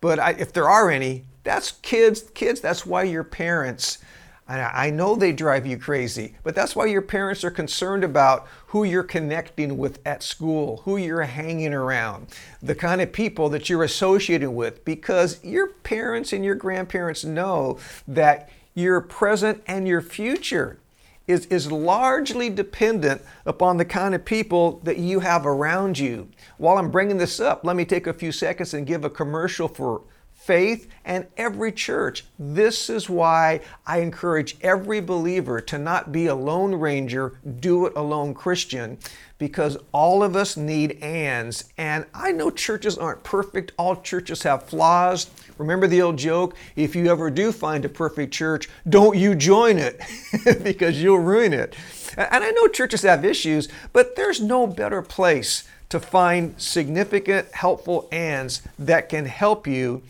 but 0.01 0.19
I, 0.19 0.33
if 0.33 0.53
there 0.53 0.69
are 0.69 0.91
any, 0.91 1.25
that's 1.45 1.73
kids. 1.73 2.25
Kids, 2.35 2.61
that's 2.61 2.85
why 2.85 3.05
your 3.05 3.25
parents. 3.25 3.99
I 4.47 4.91
know 4.91 5.17
they 5.17 5.33
drive 5.33 5.67
you 5.67 5.79
crazy, 5.79 6.35
but 6.43 6.55
that's 6.55 6.77
why 6.77 6.85
your 6.85 7.01
parents 7.01 7.45
are 7.45 7.51
concerned 7.51 8.05
about 8.05 8.47
who 8.67 8.85
you're 8.85 9.03
connecting 9.03 9.79
with 9.79 10.01
at 10.05 10.23
school, 10.23 10.83
who 10.85 10.99
you're 10.99 11.23
hanging 11.23 11.73
around, 11.73 12.27
the 12.63 12.75
kind 12.75 13.01
of 13.01 13.11
people 13.11 13.49
that 13.49 13.71
you're 13.71 13.85
associating 13.85 14.55
with, 14.55 14.85
because 14.85 15.43
your 15.43 15.69
parents 15.69 16.35
and 16.35 16.45
your 16.45 16.57
grandparents 16.57 17.25
know 17.25 17.79
that 18.07 18.51
your 18.75 19.01
present 19.01 19.63
and 19.67 19.87
your 19.87 20.01
future 20.01 20.79
is, 21.27 21.47
is 21.47 21.73
largely 21.73 22.51
dependent 22.51 23.23
upon 23.47 23.77
the 23.77 23.85
kind 23.85 24.15
of 24.15 24.25
people 24.25 24.81
that 24.85 24.99
you 24.99 25.21
have 25.21 25.47
around 25.47 25.99
you. 25.99 26.29
While 26.59 26.79
I'm 26.79 26.91
bringing 26.91 27.17
this 27.17 27.41
up, 27.41 27.65
let 27.65 27.77
me 27.77 27.85
take 27.85 28.07
a 28.07 28.13
few 28.13 28.33
seconds 28.33 28.75
and 28.75 28.87
give 28.87 29.05
a 29.05 29.11
commercial 29.11 29.69
for 29.69 30.03
faith 30.35 30.89
and 31.07 31.27
every 31.39 31.73
church. 31.73 32.27
This 32.39 32.91
is 32.91 33.09
why 33.09 33.61
I 33.87 34.01
encourage 34.01 34.57
every 34.61 35.01
believer 35.01 35.61
to 35.63 35.79
not 35.79 36.13
be 36.13 36.27
a 36.27 36.35
lone 36.35 36.75
ranger, 36.75 37.39
do 37.61 37.87
it 37.87 37.95
alone 37.97 38.35
Christian, 38.35 38.99
because 39.39 39.79
all 39.93 40.23
of 40.23 40.37
us 40.37 40.59
need 40.59 41.03
ands. 41.03 41.73
And 41.79 42.05
I 42.13 42.33
know 42.33 42.51
churches 42.51 42.99
aren't 42.99 43.25
perfect, 43.25 43.73
all 43.79 43.97
churches 43.97 44.43
have 44.43 44.65
flaws. 44.65 45.31
Remember 45.59 45.87
the 45.87 46.03
old 46.03 46.17
joke? 46.17 46.57
If 46.77 46.97
you 46.97 47.11
ever 47.11 47.31
do 47.31 47.53
find 47.53 47.85
a 47.85 47.89
perfect 47.89 48.33
church, 48.33 48.69
don't 48.89 49.17
you 49.17 49.35
join 49.35 49.79
it 49.79 50.01
because 50.63 51.01
you'll 51.03 51.19
ruin 51.19 51.53
it. 51.53 51.77
And 52.17 52.45
I 52.45 52.51
know 52.51 52.69
churches 52.69 53.03
have 53.03 53.25
issues, 53.25 53.69
but 53.93 54.17
there's 54.17 54.41
no 54.41 54.67
better 54.67 55.03
place 55.03 55.65
to 55.89 56.01
find 56.01 56.61
significant, 56.61 57.53
helpful 57.53 58.09
ands 58.11 58.63
that 58.79 59.09
can 59.09 59.27
help 59.27 59.67
you 59.67 60.03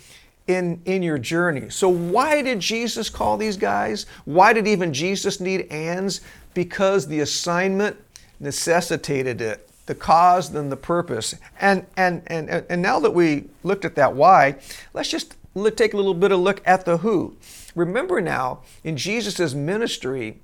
in, 0.46 0.80
in 0.84 1.02
your 1.02 1.18
journey. 1.18 1.70
So, 1.70 1.88
why 1.88 2.42
did 2.42 2.60
Jesus 2.60 3.08
call 3.08 3.36
these 3.36 3.56
guys? 3.56 4.06
Why 4.24 4.52
did 4.52 4.66
even 4.68 4.92
Jesus 4.92 5.40
need 5.40 5.70
ands? 5.70 6.20
Because 6.52 7.06
the 7.06 7.20
assignment 7.20 7.96
necessitated 8.40 9.40
it 9.40 9.68
the 9.86 9.94
cause 9.94 10.50
than 10.50 10.70
the 10.70 10.76
purpose. 10.76 11.34
And, 11.60 11.86
and, 11.96 12.22
and, 12.26 12.48
and 12.48 12.82
now 12.82 13.00
that 13.00 13.10
we 13.10 13.44
looked 13.62 13.84
at 13.84 13.94
that 13.96 14.14
why, 14.14 14.56
let's 14.92 15.10
just 15.10 15.36
take 15.76 15.94
a 15.94 15.96
little 15.96 16.14
bit 16.14 16.32
of 16.32 16.40
look 16.40 16.62
at 16.66 16.84
the 16.84 16.98
who. 16.98 17.36
Remember 17.74 18.20
now, 18.20 18.62
in 18.82 18.96
Jesus' 18.96 19.54
ministry, 19.54 20.40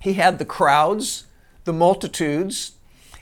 he 0.00 0.14
had 0.14 0.38
the 0.38 0.44
crowds, 0.44 1.24
the 1.64 1.72
multitudes, 1.72 2.72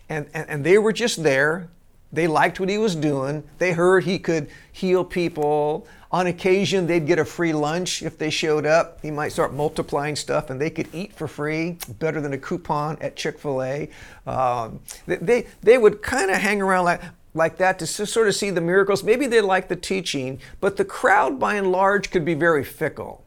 and, 0.08 0.26
and, 0.34 0.48
and 0.48 0.64
they 0.64 0.78
were 0.78 0.92
just 0.92 1.22
there. 1.22 1.68
They 2.12 2.26
liked 2.26 2.60
what 2.60 2.68
he 2.68 2.78
was 2.78 2.94
doing. 2.94 3.42
They 3.58 3.72
heard 3.72 4.04
he 4.04 4.18
could 4.18 4.50
heal 4.70 5.04
people. 5.04 5.86
On 6.10 6.26
occasion, 6.26 6.86
they'd 6.86 7.06
get 7.06 7.18
a 7.18 7.24
free 7.24 7.54
lunch 7.54 8.02
if 8.02 8.18
they 8.18 8.28
showed 8.28 8.66
up. 8.66 9.00
He 9.00 9.10
might 9.10 9.32
start 9.32 9.54
multiplying 9.54 10.14
stuff 10.14 10.50
and 10.50 10.60
they 10.60 10.68
could 10.68 10.88
eat 10.94 11.14
for 11.14 11.26
free, 11.26 11.78
better 11.98 12.20
than 12.20 12.34
a 12.34 12.38
coupon 12.38 12.98
at 13.00 13.16
Chick 13.16 13.38
fil 13.38 13.62
A. 13.62 13.88
Um, 14.26 14.80
they, 15.06 15.46
they 15.62 15.78
would 15.78 16.02
kind 16.02 16.30
of 16.30 16.36
hang 16.36 16.60
around 16.60 16.84
like, 16.84 17.00
like 17.32 17.56
that 17.56 17.78
to 17.78 17.86
sort 17.86 18.28
of 18.28 18.34
see 18.34 18.50
the 18.50 18.60
miracles. 18.60 19.02
Maybe 19.02 19.26
they 19.26 19.40
liked 19.40 19.70
the 19.70 19.76
teaching, 19.76 20.38
but 20.60 20.76
the 20.76 20.84
crowd 20.84 21.40
by 21.40 21.54
and 21.54 21.72
large 21.72 22.10
could 22.10 22.26
be 22.26 22.34
very 22.34 22.62
fickle. 22.62 23.24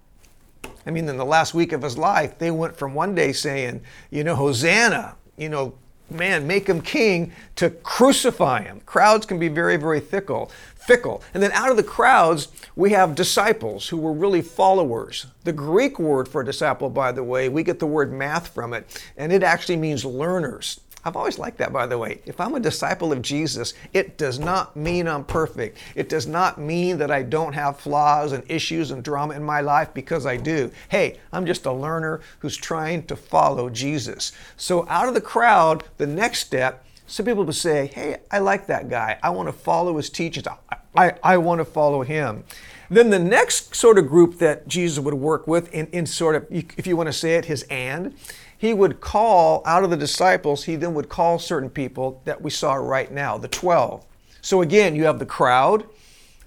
I 0.85 0.91
mean, 0.91 1.09
in 1.09 1.17
the 1.17 1.25
last 1.25 1.55
week 1.55 1.71
of 1.71 1.81
his 1.81 1.97
life, 1.97 2.37
they 2.37 2.51
went 2.51 2.77
from 2.77 2.93
one 2.93 3.15
day 3.15 3.33
saying, 3.33 3.81
you 4.11 4.23
know, 4.23 4.35
Hosanna, 4.35 5.15
you 5.37 5.49
know, 5.49 5.73
man, 6.09 6.47
make 6.47 6.67
him 6.67 6.81
king, 6.81 7.31
to 7.55 7.69
crucify 7.69 8.63
him. 8.63 8.81
Crowds 8.85 9.25
can 9.25 9.39
be 9.39 9.47
very, 9.47 9.77
very 9.77 9.99
fickle 9.99 10.51
fickle. 10.85 11.23
And 11.33 11.41
then 11.41 11.51
out 11.53 11.71
of 11.71 11.77
the 11.77 11.83
crowds, 11.83 12.47
we 12.75 12.91
have 12.91 13.15
disciples 13.15 13.89
who 13.89 13.97
were 13.97 14.13
really 14.13 14.41
followers. 14.41 15.25
The 15.43 15.53
Greek 15.53 15.99
word 15.99 16.27
for 16.27 16.43
disciple, 16.43 16.89
by 16.89 17.11
the 17.11 17.23
way, 17.23 17.49
we 17.49 17.63
get 17.63 17.79
the 17.79 17.87
word 17.87 18.13
math 18.13 18.49
from 18.49 18.73
it, 18.73 19.03
and 19.17 19.33
it 19.33 19.41
actually 19.43 19.77
means 19.77 20.05
learners. 20.05 20.79
I've 21.05 21.15
always 21.15 21.37
liked 21.37 21.59
that, 21.59 21.71
by 21.71 21.85
the 21.85 21.97
way. 21.97 22.19
If 22.25 22.41
I'm 22.41 22.55
a 22.55 22.59
disciple 22.59 23.11
of 23.11 23.21
Jesus, 23.21 23.75
it 23.93 24.17
does 24.17 24.39
not 24.39 24.75
mean 24.75 25.07
I'm 25.07 25.23
perfect. 25.23 25.77
It 25.93 26.09
does 26.09 26.25
not 26.25 26.59
mean 26.59 26.97
that 26.97 27.11
I 27.11 27.21
don't 27.21 27.53
have 27.53 27.79
flaws 27.79 28.31
and 28.31 28.43
issues 28.49 28.89
and 28.89 29.03
drama 29.03 29.35
in 29.35 29.43
my 29.43 29.61
life 29.61 29.93
because 29.93 30.25
I 30.25 30.37
do. 30.37 30.71
Hey, 30.89 31.19
I'm 31.31 31.45
just 31.45 31.67
a 31.67 31.71
learner 31.71 32.21
who's 32.39 32.57
trying 32.57 33.03
to 33.03 33.15
follow 33.15 33.69
Jesus. 33.69 34.31
So, 34.57 34.87
out 34.89 35.07
of 35.07 35.13
the 35.13 35.21
crowd, 35.21 35.83
the 35.97 36.07
next 36.07 36.39
step 36.39 36.85
some 37.07 37.25
people 37.25 37.43
would 37.43 37.55
say, 37.55 37.87
hey, 37.87 38.17
I 38.31 38.39
like 38.39 38.67
that 38.67 38.89
guy. 38.89 39.19
I 39.21 39.29
want 39.29 39.47
to 39.47 39.53
follow 39.53 39.97
his 39.97 40.09
teachings. 40.09 40.47
I, 40.47 40.77
I, 40.95 41.13
I 41.21 41.37
want 41.37 41.59
to 41.59 41.65
follow 41.65 42.01
him. 42.01 42.43
Then 42.89 43.09
the 43.09 43.19
next 43.19 43.75
sort 43.75 43.97
of 43.97 44.07
group 44.07 44.37
that 44.39 44.67
Jesus 44.67 45.03
would 45.03 45.13
work 45.13 45.47
with, 45.47 45.73
in, 45.73 45.87
in 45.87 46.05
sort 46.05 46.35
of, 46.35 46.47
if 46.49 46.85
you 46.87 46.95
want 46.97 47.07
to 47.07 47.13
say 47.13 47.35
it, 47.35 47.45
his 47.45 47.63
and, 47.63 48.15
he 48.57 48.73
would 48.73 49.01
call 49.01 49.61
out 49.65 49.83
of 49.83 49.89
the 49.89 49.97
disciples, 49.97 50.63
he 50.63 50.75
then 50.75 50.93
would 50.93 51.09
call 51.09 51.39
certain 51.39 51.69
people 51.69 52.21
that 52.25 52.41
we 52.41 52.49
saw 52.49 52.75
right 52.75 53.11
now, 53.11 53.37
the 53.37 53.47
12. 53.47 54.05
So 54.41 54.61
again, 54.61 54.95
you 54.95 55.05
have 55.05 55.19
the 55.19 55.25
crowd. 55.25 55.85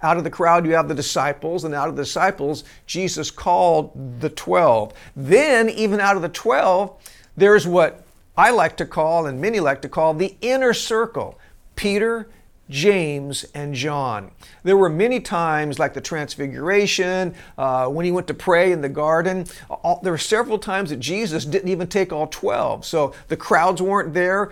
Out 0.00 0.16
of 0.16 0.24
the 0.24 0.30
crowd, 0.30 0.64
you 0.64 0.74
have 0.74 0.88
the 0.88 0.94
disciples, 0.94 1.64
and 1.64 1.74
out 1.74 1.88
of 1.88 1.96
the 1.96 2.04
disciples, 2.04 2.62
Jesus 2.86 3.32
called 3.32 4.20
the 4.20 4.30
12. 4.30 4.94
Then, 5.16 5.68
even 5.70 5.98
out 5.98 6.14
of 6.14 6.22
the 6.22 6.28
12, 6.28 6.94
there's 7.36 7.66
what 7.66 8.06
I 8.36 8.50
like 8.50 8.76
to 8.76 8.86
call, 8.86 9.26
and 9.26 9.40
many 9.40 9.58
like 9.58 9.82
to 9.82 9.88
call, 9.88 10.14
the 10.14 10.36
inner 10.40 10.72
circle 10.72 11.38
Peter, 11.74 12.28
James, 12.70 13.44
and 13.54 13.74
John. 13.74 14.30
There 14.62 14.76
were 14.76 14.90
many 14.90 15.20
times, 15.20 15.78
like 15.78 15.94
the 15.94 16.00
Transfiguration, 16.00 17.34
uh, 17.56 17.88
when 17.88 18.04
he 18.04 18.12
went 18.12 18.26
to 18.26 18.34
pray 18.34 18.72
in 18.72 18.82
the 18.82 18.88
garden, 18.88 19.46
all, 19.70 20.00
there 20.02 20.12
were 20.12 20.18
several 20.18 20.58
times 20.58 20.90
that 20.90 21.00
Jesus 21.00 21.44
didn't 21.44 21.68
even 21.68 21.86
take 21.86 22.12
all 22.12 22.26
12. 22.26 22.84
So 22.84 23.14
the 23.28 23.36
crowds 23.36 23.80
weren't 23.80 24.12
there, 24.12 24.50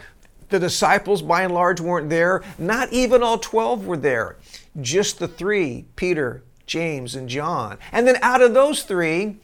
the 0.48 0.58
disciples, 0.58 1.22
by 1.22 1.42
and 1.42 1.52
large, 1.52 1.80
weren't 1.80 2.08
there. 2.08 2.42
Not 2.58 2.92
even 2.92 3.22
all 3.22 3.38
12 3.38 3.86
were 3.86 3.96
there, 3.96 4.36
just 4.80 5.18
the 5.18 5.28
three 5.28 5.86
Peter, 5.96 6.42
James, 6.66 7.14
and 7.14 7.28
John. 7.28 7.78
And 7.92 8.06
then 8.06 8.16
out 8.22 8.40
of 8.40 8.54
those 8.54 8.82
three, 8.82 9.36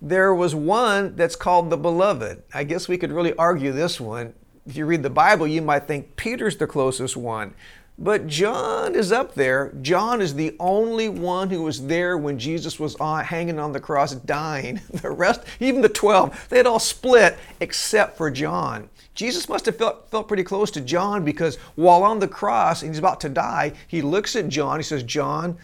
there 0.00 0.34
was 0.34 0.54
one 0.54 1.16
that's 1.16 1.36
called 1.36 1.70
the 1.70 1.76
beloved. 1.76 2.42
I 2.52 2.64
guess 2.64 2.88
we 2.88 2.98
could 2.98 3.12
really 3.12 3.34
argue 3.34 3.72
this 3.72 4.00
one. 4.00 4.34
If 4.66 4.76
you 4.76 4.86
read 4.86 5.02
the 5.02 5.10
Bible, 5.10 5.46
you 5.46 5.60
might 5.60 5.86
think 5.86 6.16
Peter's 6.16 6.56
the 6.56 6.66
closest 6.66 7.16
one. 7.16 7.54
But 7.96 8.26
John 8.26 8.96
is 8.96 9.12
up 9.12 9.34
there. 9.34 9.72
John 9.80 10.20
is 10.20 10.34
the 10.34 10.56
only 10.58 11.08
one 11.08 11.50
who 11.50 11.62
was 11.62 11.86
there 11.86 12.18
when 12.18 12.38
Jesus 12.38 12.80
was 12.80 12.96
on, 12.96 13.24
hanging 13.24 13.60
on 13.60 13.72
the 13.72 13.80
cross, 13.80 14.14
dying. 14.14 14.80
The 14.90 15.10
rest, 15.10 15.42
even 15.60 15.80
the 15.80 15.88
12, 15.88 16.48
they 16.48 16.56
had 16.56 16.66
all 16.66 16.78
split 16.78 17.38
except 17.60 18.16
for 18.16 18.30
John. 18.30 18.88
Jesus 19.14 19.48
must 19.48 19.66
have 19.66 19.76
felt, 19.76 20.10
felt 20.10 20.26
pretty 20.26 20.42
close 20.42 20.70
to 20.72 20.80
John 20.80 21.24
because 21.24 21.56
while 21.76 22.02
on 22.02 22.18
the 22.18 22.26
cross 22.26 22.82
and 22.82 22.90
he's 22.90 22.98
about 22.98 23.20
to 23.20 23.28
die, 23.28 23.72
he 23.86 24.02
looks 24.02 24.34
at 24.34 24.48
John. 24.48 24.80
He 24.80 24.82
says, 24.82 25.04
John, 25.04 25.56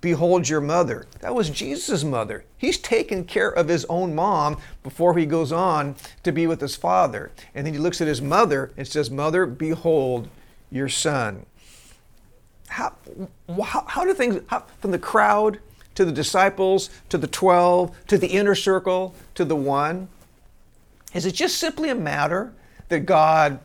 Behold 0.00 0.48
your 0.48 0.60
mother. 0.60 1.06
That 1.20 1.34
was 1.34 1.50
Jesus' 1.50 2.04
mother. 2.04 2.44
He's 2.56 2.78
taken 2.78 3.24
care 3.24 3.50
of 3.50 3.66
his 3.66 3.84
own 3.86 4.14
mom 4.14 4.58
before 4.84 5.18
he 5.18 5.26
goes 5.26 5.50
on 5.50 5.96
to 6.22 6.30
be 6.30 6.46
with 6.46 6.60
his 6.60 6.76
father. 6.76 7.32
And 7.52 7.66
then 7.66 7.74
he 7.74 7.80
looks 7.80 8.00
at 8.00 8.06
his 8.06 8.22
mother 8.22 8.70
and 8.76 8.86
says, 8.86 9.10
Mother, 9.10 9.44
behold 9.44 10.28
your 10.70 10.88
son. 10.88 11.46
How, 12.68 12.94
how, 13.62 13.84
how 13.86 14.04
do 14.04 14.14
things, 14.14 14.42
how, 14.48 14.64
from 14.80 14.90
the 14.90 14.98
crowd 14.98 15.58
to 15.94 16.04
the 16.04 16.12
disciples 16.12 16.90
to 17.08 17.18
the 17.18 17.26
12 17.26 18.06
to 18.06 18.18
the 18.18 18.28
inner 18.28 18.54
circle 18.54 19.14
to 19.34 19.44
the 19.44 19.56
one, 19.56 20.08
is 21.14 21.26
it 21.26 21.32
just 21.32 21.56
simply 21.56 21.88
a 21.88 21.94
matter 21.94 22.52
that 22.88 23.00
God 23.00 23.58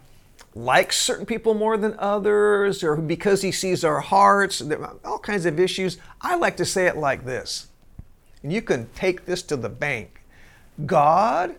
likes 0.55 0.97
certain 0.99 1.25
people 1.25 1.53
more 1.53 1.77
than 1.77 1.95
others, 1.97 2.83
or 2.83 2.95
because 2.95 3.41
he 3.41 3.51
sees 3.51 3.83
our 3.83 3.99
hearts, 3.99 4.63
all 5.03 5.19
kinds 5.19 5.45
of 5.45 5.59
issues. 5.59 5.97
I 6.21 6.35
like 6.35 6.57
to 6.57 6.65
say 6.65 6.87
it 6.87 6.97
like 6.97 7.25
this 7.25 7.67
and 8.43 8.51
you 8.51 8.61
can 8.61 8.89
take 8.93 9.25
this 9.25 9.41
to 9.43 9.55
the 9.55 9.69
bank. 9.69 10.21
God 10.85 11.55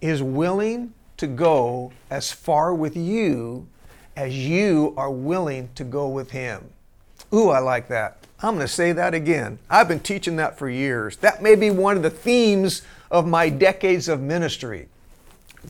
is 0.00 0.22
willing 0.22 0.92
to 1.16 1.26
go 1.26 1.92
as 2.10 2.32
far 2.32 2.74
with 2.74 2.96
you 2.96 3.68
as 4.16 4.36
you 4.36 4.92
are 4.96 5.10
willing 5.10 5.70
to 5.76 5.84
go 5.84 6.08
with 6.08 6.32
Him. 6.32 6.70
Ooh, 7.34 7.48
I 7.48 7.58
like 7.58 7.88
that. 7.88 8.18
I'm 8.40 8.54
going 8.54 8.66
to 8.66 8.72
say 8.72 8.92
that 8.92 9.12
again. 9.12 9.58
I've 9.68 9.88
been 9.88 9.98
teaching 9.98 10.36
that 10.36 10.56
for 10.56 10.70
years. 10.70 11.16
That 11.16 11.42
may 11.42 11.56
be 11.56 11.70
one 11.70 11.96
of 11.96 12.04
the 12.04 12.10
themes 12.10 12.82
of 13.10 13.26
my 13.26 13.48
decades 13.48 14.08
of 14.08 14.20
ministry. 14.20 14.86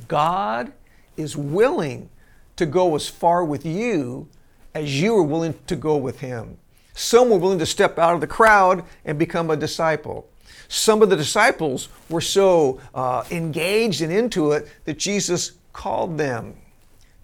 God 0.08 0.72
is 1.16 1.38
willing 1.38 2.10
to 2.56 2.66
go 2.66 2.94
as 2.94 3.08
far 3.08 3.44
with 3.44 3.64
you 3.64 4.28
as 4.74 5.00
you 5.00 5.16
are 5.16 5.22
willing 5.22 5.54
to 5.66 5.76
go 5.76 5.96
with 5.96 6.20
Him. 6.20 6.58
Some 6.92 7.30
were 7.30 7.38
willing 7.38 7.60
to 7.60 7.66
step 7.66 7.98
out 7.98 8.14
of 8.14 8.20
the 8.20 8.26
crowd 8.26 8.84
and 9.06 9.18
become 9.18 9.48
a 9.50 9.56
disciple. 9.56 10.28
Some 10.68 11.00
of 11.00 11.08
the 11.08 11.16
disciples 11.16 11.88
were 12.10 12.20
so 12.20 12.78
uh, 12.94 13.24
engaged 13.30 14.02
and 14.02 14.12
into 14.12 14.52
it 14.52 14.68
that 14.84 14.98
Jesus 14.98 15.52
called 15.72 16.18
them 16.18 16.56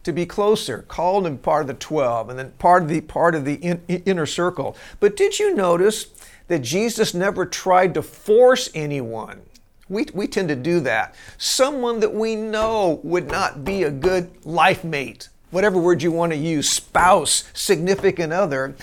to 0.02 0.12
be 0.12 0.26
closer, 0.26 0.82
called 0.88 1.24
them 1.24 1.38
part 1.38 1.62
of 1.62 1.66
the 1.68 1.74
12 1.74 2.30
and 2.30 2.38
then 2.38 2.50
part 2.52 2.82
of 2.82 2.88
the 2.88 3.00
part 3.02 3.34
of 3.34 3.44
the 3.44 3.54
in, 3.54 3.82
inner 3.88 4.26
circle. 4.26 4.76
But 4.98 5.16
did 5.16 5.38
you 5.38 5.54
notice 5.54 6.06
that 6.48 6.60
Jesus 6.60 7.14
never 7.14 7.44
tried 7.44 7.94
to 7.94 8.02
force 8.02 8.70
anyone? 8.74 9.42
We, 9.88 10.06
we 10.14 10.28
tend 10.28 10.48
to 10.48 10.56
do 10.56 10.80
that. 10.80 11.14
Someone 11.36 12.00
that 12.00 12.14
we 12.14 12.36
know 12.36 13.00
would 13.02 13.28
not 13.28 13.64
be 13.64 13.82
a 13.82 13.90
good 13.90 14.30
life 14.46 14.84
mate, 14.84 15.28
whatever 15.50 15.78
word 15.78 16.02
you 16.02 16.12
want 16.12 16.32
to 16.32 16.38
use, 16.38 16.70
spouse, 16.70 17.44
significant 17.52 18.32
other, 18.32 18.76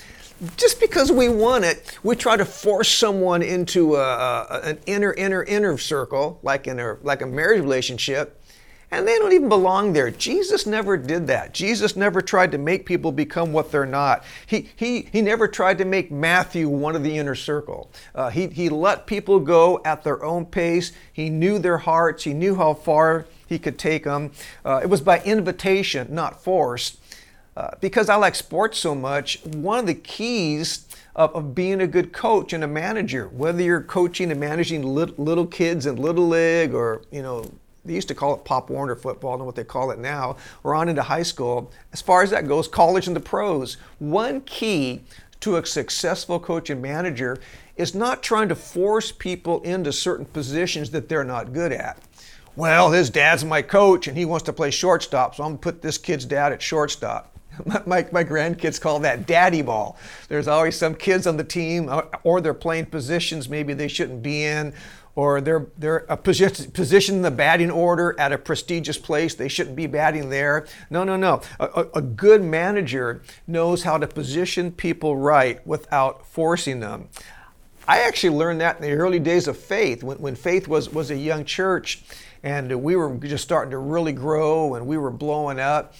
just 0.55 0.79
because 0.79 1.11
we 1.11 1.29
want 1.29 1.63
it, 1.63 1.97
we 2.03 2.15
try 2.15 2.37
to 2.37 2.45
force 2.45 2.89
someone 2.89 3.41
into 3.41 3.95
a, 3.95 4.01
a, 4.01 4.61
an 4.63 4.79
inner, 4.85 5.13
inner, 5.13 5.43
inner 5.43 5.77
circle, 5.77 6.39
like 6.43 6.67
in 6.67 6.79
a, 6.79 6.97
like 7.01 7.21
a 7.21 7.25
marriage 7.25 7.61
relationship, 7.61 8.39
and 8.89 9.07
they 9.07 9.17
don't 9.17 9.33
even 9.33 9.49
belong 9.49 9.91
there. 9.91 10.09
Jesus 10.09 10.65
never 10.65 10.95
did 10.95 11.27
that. 11.27 11.53
Jesus 11.53 11.95
never 11.95 12.21
tried 12.21 12.51
to 12.53 12.57
make 12.57 12.85
people 12.85 13.11
become 13.11 13.51
what 13.51 13.69
they're 13.69 13.85
not. 13.85 14.23
He, 14.45 14.69
he, 14.75 15.09
he 15.11 15.21
never 15.21 15.47
tried 15.47 15.77
to 15.79 15.85
make 15.85 16.09
Matthew 16.09 16.69
one 16.69 16.95
of 16.95 17.03
the 17.03 17.17
inner 17.17 17.35
circle. 17.35 17.91
Uh, 18.15 18.29
he, 18.29 18.47
he 18.47 18.69
let 18.69 19.05
people 19.05 19.39
go 19.39 19.81
at 19.83 20.03
their 20.03 20.23
own 20.23 20.45
pace. 20.45 20.93
He 21.11 21.29
knew 21.29 21.59
their 21.59 21.79
hearts. 21.79 22.23
He 22.23 22.33
knew 22.33 22.55
how 22.55 22.73
far 22.75 23.25
he 23.47 23.59
could 23.59 23.77
take 23.77 24.05
them. 24.05 24.31
Uh, 24.63 24.79
it 24.81 24.89
was 24.89 25.01
by 25.01 25.21
invitation, 25.21 26.07
not 26.13 26.41
force. 26.41 26.97
Uh, 27.57 27.71
because 27.81 28.07
I 28.07 28.15
like 28.15 28.35
sports 28.35 28.77
so 28.77 28.93
much, 28.93 29.43
one 29.43 29.79
of 29.79 29.87
the 29.87 29.95
keys 29.95 30.87
of, 31.15 31.35
of, 31.35 31.55
being 31.55 31.81
a 31.81 31.87
good 31.87 32.13
coach 32.13 32.53
and 32.53 32.63
a 32.63 32.67
manager, 32.67 33.29
whether 33.29 33.63
you're 33.63 33.81
coaching 33.81 34.29
and 34.29 34.39
managing 34.39 34.83
little, 34.83 35.15
little 35.17 35.47
kids 35.47 35.87
in 35.87 35.95
Little 35.95 36.27
League 36.27 36.75
or, 36.75 37.01
you 37.11 37.23
know, 37.23 37.51
they 37.87 37.93
used 37.93 38.07
to 38.09 38.15
call 38.15 38.35
it 38.35 38.45
Pop 38.45 38.69
Warner 38.69 38.95
football, 38.95 39.41
I 39.41 39.43
what 39.43 39.55
they 39.55 39.63
call 39.63 39.91
it 39.91 39.99
now, 39.99 40.37
or 40.63 40.75
on 40.75 40.89
into 40.89 41.01
high 41.01 41.23
school. 41.23 41.71
As 41.93 42.01
far 42.01 42.21
as 42.21 42.29
that 42.29 42.47
goes, 42.47 42.67
college 42.67 43.07
and 43.07 43.15
the 43.15 43.21
pros. 43.21 43.77
One 43.99 44.41
key 44.41 45.01
to 45.39 45.57
a 45.57 45.65
successful 45.65 46.39
coach 46.39 46.69
and 46.69 46.81
manager 46.81 47.39
is 47.75 47.95
not 47.95 48.23
trying 48.23 48.49
to 48.49 48.55
force 48.55 49.11
people 49.11 49.61
into 49.61 49.93
certain 49.93 50.25
positions 50.25 50.91
that 50.91 51.09
they're 51.09 51.23
not 51.23 51.53
good 51.53 51.71
at 51.71 51.99
well, 52.57 52.89
his 52.89 53.11
dad's 53.11 53.45
my 53.45 53.61
coach 53.61 54.07
and 54.07 54.17
he 54.17 54.25
wants 54.25 54.43
to 54.45 54.53
play 54.53 54.71
shortstop, 54.71 55.35
so 55.35 55.43
I'm 55.43 55.53
to 55.53 55.57
put 55.59 55.83
this 55.83 55.97
kid's 55.99 56.25
dad 56.25 56.51
at 56.51 56.61
shortstop. 56.61 57.33
My, 57.65 57.81
my, 57.87 58.07
my, 58.11 58.23
grandkids 58.23 58.79
call 58.79 58.99
that 58.99 59.25
daddy 59.25 59.63
ball. 59.63 59.97
There's 60.27 60.47
always 60.47 60.75
some 60.75 60.93
kids 60.93 61.25
on 61.25 61.37
the 61.37 61.43
team, 61.43 61.89
uh, 61.89 62.03
or 62.23 62.39
they're 62.39 62.53
playing 62.53 62.85
positions 62.85 63.49
maybe 63.49 63.73
they 63.73 63.87
shouldn't 63.87 64.21
be 64.21 64.43
in, 64.43 64.75
or 65.17 65.41
they're, 65.41 65.65
they're 65.79 66.05
a 66.09 66.15
position, 66.15 66.69
position 66.69 67.15
in 67.15 67.21
the 67.23 67.31
batting 67.31 67.71
order 67.71 68.15
at 68.19 68.31
a 68.31 68.37
prestigious 68.37 68.99
place. 68.99 69.33
They 69.33 69.47
shouldn't 69.47 69.75
be 69.75 69.87
batting 69.87 70.29
there. 70.29 70.67
No, 70.91 71.03
no, 71.03 71.17
no. 71.17 71.41
A, 71.59 71.87
a 71.95 72.01
good 72.03 72.43
manager 72.43 73.23
knows 73.47 73.81
how 73.81 73.97
to 73.97 74.05
position 74.05 74.71
people 74.71 75.17
right 75.17 75.65
without 75.65 76.27
forcing 76.27 76.81
them. 76.81 77.09
I 77.87 78.01
actually 78.01 78.37
learned 78.37 78.61
that 78.61 78.75
in 78.75 78.83
the 78.83 78.91
early 78.91 79.17
days 79.17 79.47
of 79.47 79.57
faith, 79.57 80.03
when, 80.03 80.19
when 80.19 80.35
faith 80.35 80.67
was, 80.67 80.93
was 80.93 81.09
a 81.09 81.15
young 81.15 81.45
church 81.45 82.03
and 82.43 82.83
we 82.83 82.95
were 82.95 83.17
just 83.17 83.43
starting 83.43 83.71
to 83.71 83.79
really 83.79 84.13
grow 84.13 84.75
and 84.75 84.85
we 84.85 84.99
were 84.99 85.09
blowing 85.09 85.59
up. 85.59 85.95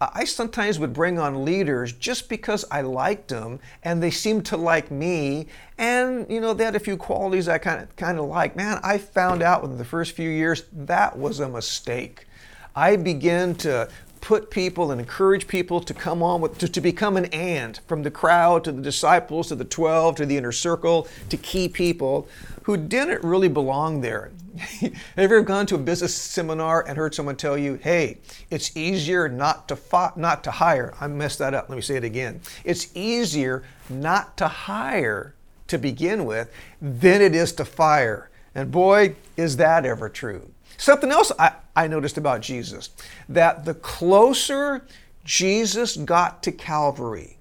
I 0.00 0.24
sometimes 0.24 0.78
would 0.78 0.94
bring 0.94 1.18
on 1.18 1.44
leaders 1.44 1.92
just 1.92 2.30
because 2.30 2.64
I 2.70 2.80
liked 2.80 3.28
them 3.28 3.60
and 3.82 4.02
they 4.02 4.10
seemed 4.10 4.46
to 4.46 4.56
like 4.56 4.90
me 4.90 5.46
and 5.76 6.26
you 6.30 6.40
know 6.40 6.54
they 6.54 6.64
had 6.64 6.74
a 6.74 6.80
few 6.80 6.96
qualities 6.96 7.48
I 7.48 7.58
kind 7.58 7.82
of 7.82 7.94
kind 7.96 8.18
of 8.18 8.24
like. 8.24 8.56
Man, 8.56 8.80
I 8.82 8.96
found 8.96 9.42
out 9.42 9.60
within 9.60 9.76
the 9.76 9.84
first 9.84 10.12
few 10.12 10.30
years 10.30 10.64
that 10.72 11.18
was 11.18 11.38
a 11.38 11.48
mistake. 11.50 12.26
I 12.74 12.96
began 12.96 13.54
to 13.56 13.90
put 14.22 14.50
people 14.50 14.90
and 14.90 15.00
encourage 15.00 15.46
people 15.46 15.80
to 15.80 15.94
come 15.94 16.22
on 16.22 16.40
with 16.40 16.56
to, 16.58 16.68
to 16.68 16.80
become 16.80 17.16
an 17.16 17.26
and 17.26 17.78
from 17.86 18.02
the 18.02 18.10
crowd 18.10 18.64
to 18.64 18.72
the 18.72 18.82
disciples 18.82 19.48
to 19.48 19.54
the 19.54 19.64
12 19.64 20.16
to 20.16 20.26
the 20.26 20.36
inner 20.36 20.52
circle 20.52 21.08
to 21.28 21.36
key 21.36 21.68
people 21.68 22.28
who 22.70 22.76
didn't 22.76 23.24
really 23.24 23.48
belong 23.48 24.00
there. 24.00 24.30
Have 24.56 24.92
you 24.92 24.92
ever 25.16 25.40
gone 25.42 25.66
to 25.66 25.74
a 25.74 25.78
business 25.78 26.14
seminar 26.14 26.86
and 26.86 26.96
heard 26.96 27.16
someone 27.16 27.34
tell 27.34 27.58
you, 27.58 27.74
"Hey, 27.82 28.18
it's 28.48 28.76
easier 28.76 29.28
not 29.28 29.66
to 29.68 29.74
fi- 29.74 30.12
not 30.14 30.44
to 30.44 30.52
hire." 30.52 30.94
I 31.00 31.08
messed 31.08 31.40
that 31.40 31.52
up. 31.52 31.68
Let 31.68 31.74
me 31.74 31.82
say 31.82 31.96
it 31.96 32.04
again. 32.04 32.40
It's 32.64 32.94
easier 32.96 33.64
not 33.88 34.36
to 34.36 34.46
hire 34.46 35.34
to 35.66 35.78
begin 35.78 36.24
with 36.24 36.52
than 36.80 37.20
it 37.20 37.34
is 37.34 37.52
to 37.54 37.64
fire. 37.64 38.30
And 38.54 38.70
boy, 38.70 39.16
is 39.36 39.56
that 39.56 39.84
ever 39.84 40.08
true. 40.08 40.52
Something 40.76 41.10
else 41.10 41.32
I, 41.40 41.54
I 41.74 41.88
noticed 41.88 42.18
about 42.18 42.40
Jesus 42.40 42.90
that 43.28 43.64
the 43.64 43.74
closer 43.74 44.86
Jesus 45.24 45.96
got 45.96 46.44
to 46.44 46.52
Calvary, 46.52 47.38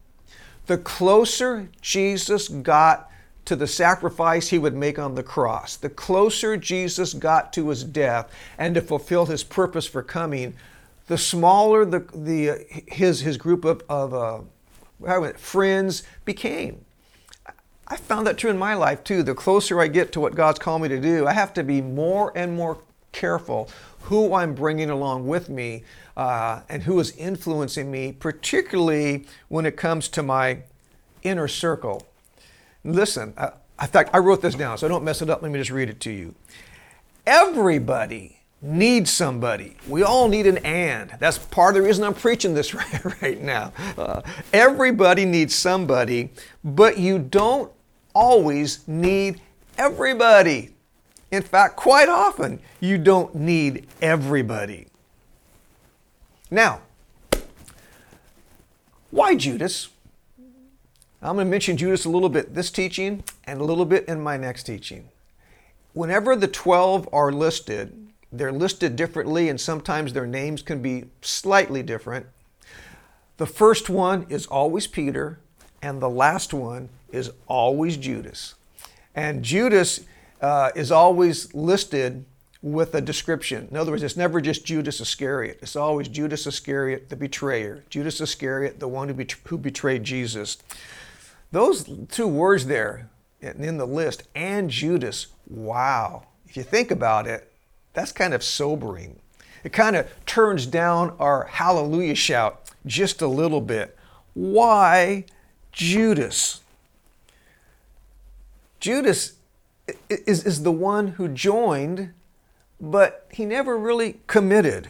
the 0.66 0.80
closer 0.80 1.70
Jesus 1.82 2.48
got 2.48 3.10
to 3.50 3.56
the 3.56 3.66
sacrifice 3.66 4.50
he 4.50 4.60
would 4.60 4.76
make 4.76 5.00
on 5.00 5.16
the 5.16 5.24
cross. 5.24 5.76
The 5.76 5.90
closer 5.90 6.56
Jesus 6.56 7.16
got 7.16 7.52
to 7.54 7.70
his 7.70 7.84
death 7.84 8.32
and 8.60 8.76
to 8.76 8.82
fulfill 8.82 9.26
his 9.26 9.44
purpose 9.44 9.88
for 9.88 10.04
coming, 10.04 10.54
the 11.08 11.18
smaller 11.18 11.84
the, 11.84 12.06
the, 12.14 12.52
uh, 12.52 12.56
his, 12.86 13.22
his 13.22 13.38
group 13.38 13.66
of, 13.66 13.82
of 13.90 14.14
uh, 14.14 15.34
friends 15.34 16.04
became. 16.26 16.86
I 17.88 17.96
found 17.96 18.28
that 18.28 18.38
true 18.38 18.52
in 18.52 18.58
my 18.60 18.76
life 18.76 19.04
too. 19.04 19.24
The 19.24 19.34
closer 19.34 19.82
I 19.82 19.88
get 19.88 20.12
to 20.12 20.20
what 20.20 20.36
God's 20.36 20.60
called 20.60 20.84
me 20.84 20.90
to 20.90 21.02
do, 21.02 21.26
I 21.26 21.34
have 21.34 21.52
to 21.56 21.64
be 21.64 21.82
more 21.82 22.32
and 22.36 22.56
more 22.56 22.78
careful 23.14 23.68
who 24.02 24.36
I'm 24.36 24.54
bringing 24.54 24.92
along 24.92 25.26
with 25.26 25.50
me 25.50 25.86
uh, 26.16 26.62
and 26.70 26.84
who 26.84 27.00
is 27.00 27.18
influencing 27.18 27.90
me, 27.90 28.12
particularly 28.12 29.26
when 29.48 29.66
it 29.66 29.76
comes 29.76 30.08
to 30.10 30.22
my 30.22 30.60
inner 31.24 31.48
circle. 31.48 32.06
Listen, 32.84 33.34
I, 33.38 33.52
in 33.82 33.88
fact, 33.88 34.12
I 34.14 34.20
wrote 34.20 34.42
this 34.42 34.56
down, 34.56 34.78
so 34.78 34.88
don't 34.88 35.04
mess 35.04 35.22
it 35.22 35.30
up. 35.30 35.42
Let 35.42 35.52
me 35.52 35.60
just 35.60 35.72
read 35.72 35.90
it 35.90 36.00
to 36.02 36.12
you. 36.12 36.36
Everybody 37.26 38.40
needs 38.62 39.10
somebody. 39.12 39.78
We 39.88 40.04
all 40.04 40.28
need 40.28 40.48
an 40.48 40.58
and. 40.60 41.12
That's 41.20 41.38
part 41.38 41.76
of 41.76 41.82
the 41.82 41.88
reason 41.88 42.04
I'm 42.04 42.14
preaching 42.14 42.54
this 42.54 42.74
right, 42.74 43.22
right 43.22 43.42
now. 43.42 43.72
Uh, 43.98 44.22
everybody 44.52 45.26
needs 45.26 45.56
somebody, 45.56 46.32
but 46.64 46.98
you 46.98 47.20
don't 47.20 47.72
always 48.14 48.88
need 48.88 49.42
everybody. 49.78 50.72
In 51.32 51.44
fact, 51.44 51.76
quite 51.76 52.10
often, 52.10 52.60
you 52.80 52.98
don't 52.98 53.34
need 53.36 53.88
everybody. 54.02 54.88
Now, 56.52 56.82
why 59.12 59.36
Judas? 59.36 59.90
I'm 61.22 61.36
going 61.36 61.48
to 61.48 61.52
mention 61.52 61.76
Judas 61.76 62.06
a 62.06 62.10
little 62.10 62.30
bit 62.30 62.56
this 62.56 62.72
teaching 62.72 63.24
and 63.46 63.60
a 63.60 63.64
little 63.66 63.86
bit 63.86 64.06
in 64.08 64.22
my 64.22 64.38
next 64.38 64.64
teaching. 64.64 65.10
Whenever 65.94 66.36
the 66.36 66.48
12 66.48 67.10
are 67.12 67.32
listed, 67.32 68.08
they're 68.32 68.54
listed 68.54 68.96
differently 68.96 69.50
and 69.50 69.60
sometimes 69.60 70.14
their 70.14 70.28
names 70.28 70.62
can 70.62 70.82
be 70.82 71.06
slightly 71.22 71.84
different. 71.84 72.28
The 73.36 73.46
first 73.46 73.90
one 73.90 74.26
is 74.30 74.46
always 74.46 74.86
Peter, 74.86 75.40
and 75.82 76.02
the 76.02 76.10
last 76.10 76.54
one 76.54 76.90
is 77.12 77.32
always 77.48 77.96
Judas. 77.96 78.56
And 79.16 79.44
Judas 79.44 80.02
uh, 80.42 80.72
is 80.76 80.92
always 80.92 81.54
listed 81.54 82.26
with 82.62 82.94
a 82.94 83.02
description. 83.02 83.68
In 83.72 83.78
other 83.78 83.92
words, 83.92 84.04
it's 84.04 84.18
never 84.18 84.42
just 84.42 84.66
Judas 84.66 85.00
Iscariot. 85.00 85.60
It's 85.62 85.78
always 85.78 86.10
Judas 86.10 86.46
Iscariot, 86.46 87.08
the 87.10 87.16
betrayer. 87.16 87.84
Judas 87.90 88.20
Iscariot, 88.20 88.80
the 88.80 88.88
one 88.88 89.08
who, 89.08 89.14
bet- 89.14 89.36
who 89.46 89.58
betrayed 89.58 90.04
Jesus. 90.04 90.58
Those 91.52 91.90
two 92.10 92.28
words 92.28 92.68
there 92.68 93.10
in 93.42 93.78
the 93.78 93.86
list, 93.86 94.24
and 94.36 94.70
Judas, 94.70 95.28
wow. 95.48 96.24
If 96.48 96.58
you 96.58 96.64
think 96.64 96.92
about 96.92 97.28
it, 97.28 97.52
that's 97.94 98.12
kind 98.12 98.34
of 98.34 98.44
sobering. 98.44 99.20
It 99.64 99.74
kind 99.74 99.96
of 99.96 100.08
turns 100.26 100.66
down 100.66 101.16
our 101.20 101.46
hallelujah 101.46 102.16
shout 102.16 102.62
just 102.86 103.22
a 103.22 103.28
little 103.28 103.62
bit. 103.62 103.98
Why 104.34 105.26
Judas? 105.72 106.62
Judas 108.80 109.34
is, 110.10 110.46
is 110.46 110.64
the 110.64 110.72
one 110.72 111.10
who 111.10 111.28
joined, 111.28 112.14
but 112.80 113.28
he 113.32 113.46
never 113.46 113.78
really 113.78 114.20
committed. 114.28 114.90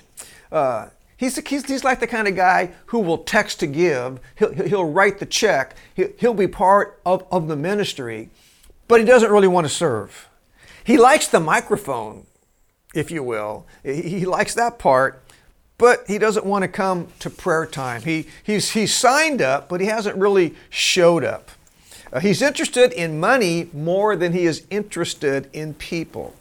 Uh, 0.52 0.90
he's, 1.20 1.38
he's, 1.48 1.66
he's 1.66 1.84
like 1.84 2.00
the 2.00 2.08
kind 2.08 2.28
of 2.28 2.36
guy 2.36 2.72
who 2.88 3.00
will 3.00 3.20
text 3.20 3.60
to 3.60 3.68
give, 3.68 4.20
he'll, 4.36 4.54
he'll 4.54 4.86
write 4.86 5.20
the 5.20 5.26
check, 5.26 5.76
he'll, 5.94 6.10
he'll 6.18 6.34
be 6.34 6.48
part 6.48 7.00
of, 7.06 7.26
of 7.32 7.48
the 7.48 7.56
ministry, 7.56 8.30
but 8.88 9.00
he 9.00 9.06
doesn't 9.06 9.32
really 9.32 9.48
want 9.48 9.68
to 9.68 9.74
serve. 9.74 10.30
He 10.84 10.98
likes 10.98 11.28
the 11.28 11.40
microphone, 11.40 12.26
if 12.96 13.12
you 13.12 13.22
will. 13.22 13.68
He, 13.84 14.02
he 14.02 14.26
likes 14.26 14.56
that 14.56 14.80
part, 14.80 15.22
but 15.78 16.06
he 16.08 16.18
doesn't 16.18 16.46
want 16.46 16.64
to 16.64 16.68
come 16.68 17.08
to 17.20 17.30
prayer 17.30 17.66
time. 17.66 18.02
He, 18.02 18.28
he's, 18.44 18.72
he's 18.72 18.96
signed 18.96 19.42
up, 19.42 19.70
but 19.70 19.82
he 19.82 19.88
hasn't 19.88 20.16
really 20.16 20.56
showed 20.70 21.24
up. 21.24 21.52
Uh, 22.12 22.20
he's 22.20 22.42
interested 22.42 22.92
in 22.92 23.20
money 23.20 23.70
more 23.72 24.16
than 24.16 24.34
he 24.34 24.46
is 24.46 24.66
interested 24.70 25.50
in 25.54 25.74
people. 25.76 26.34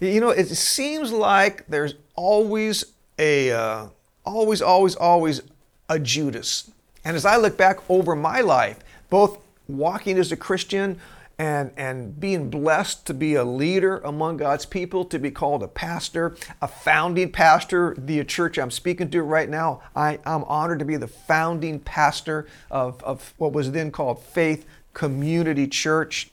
You 0.00 0.20
know, 0.20 0.30
it 0.30 0.48
seems 0.48 1.12
like 1.12 1.66
there's 1.66 1.94
always 2.14 2.84
a, 3.18 3.50
uh, 3.52 3.86
always, 4.24 4.62
always, 4.62 4.94
always 4.96 5.42
a 5.88 5.98
Judas. 5.98 6.70
And 7.04 7.16
as 7.16 7.24
I 7.24 7.36
look 7.36 7.56
back 7.56 7.78
over 7.90 8.16
my 8.16 8.40
life, 8.40 8.78
both 9.10 9.38
walking 9.68 10.18
as 10.18 10.32
a 10.32 10.36
Christian 10.36 10.98
and, 11.38 11.72
and 11.76 12.18
being 12.18 12.48
blessed 12.48 13.06
to 13.06 13.14
be 13.14 13.34
a 13.34 13.44
leader 13.44 13.98
among 13.98 14.36
God's 14.36 14.66
people, 14.66 15.04
to 15.06 15.18
be 15.18 15.30
called 15.30 15.62
a 15.62 15.68
pastor, 15.68 16.36
a 16.62 16.68
founding 16.68 17.32
pastor, 17.32 17.94
the 17.98 18.22
church 18.24 18.58
I'm 18.58 18.70
speaking 18.70 19.10
to 19.10 19.22
right 19.22 19.48
now, 19.48 19.82
I, 19.96 20.18
I'm 20.24 20.44
honored 20.44 20.78
to 20.78 20.84
be 20.84 20.96
the 20.96 21.08
founding 21.08 21.80
pastor 21.80 22.46
of, 22.70 23.02
of 23.02 23.34
what 23.36 23.52
was 23.52 23.72
then 23.72 23.90
called 23.90 24.22
Faith 24.22 24.64
Community 24.92 25.66
Church. 25.66 26.30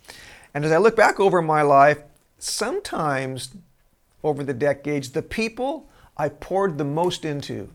And 0.53 0.63
as 0.65 0.71
I 0.71 0.77
look 0.77 0.95
back 0.95 1.19
over 1.19 1.41
my 1.41 1.63
life, 1.63 1.99
sometimes 2.37 3.55
over 4.23 4.43
the 4.43 4.53
decades, 4.53 5.11
the 5.11 5.21
people 5.23 5.89
I 6.15 6.29
poured 6.29 6.77
the 6.77 6.83
most 6.83 7.25
into, 7.25 7.69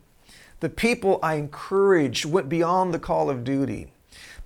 the 0.61 0.69
people 0.69 1.19
I 1.23 1.35
encouraged 1.35 2.25
went 2.25 2.49
beyond 2.49 2.93
the 2.93 2.99
call 2.99 3.31
of 3.31 3.45
duty 3.45 3.89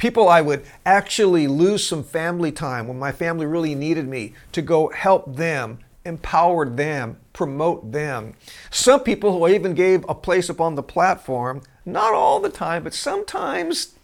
people 0.00 0.30
I 0.30 0.40
would 0.40 0.64
actually 0.86 1.46
lose 1.46 1.86
some 1.86 2.02
family 2.02 2.50
time 2.50 2.88
when 2.88 2.98
my 2.98 3.12
family 3.12 3.44
really 3.44 3.74
needed 3.74 4.08
me 4.08 4.32
to 4.52 4.62
go 4.62 4.88
help 4.88 5.36
them, 5.36 5.78
empower 6.06 6.66
them, 6.66 7.18
promote 7.34 7.92
them. 7.92 8.32
Some 8.70 9.00
people 9.00 9.30
who 9.32 9.44
I 9.44 9.50
even 9.50 9.74
gave 9.74 10.06
a 10.08 10.14
place 10.14 10.48
up 10.48 10.58
on 10.58 10.74
the 10.74 10.82
platform, 10.82 11.60
not 11.84 12.14
all 12.14 12.40
the 12.40 12.48
time, 12.48 12.82
but 12.82 12.94
sometimes 12.94 13.94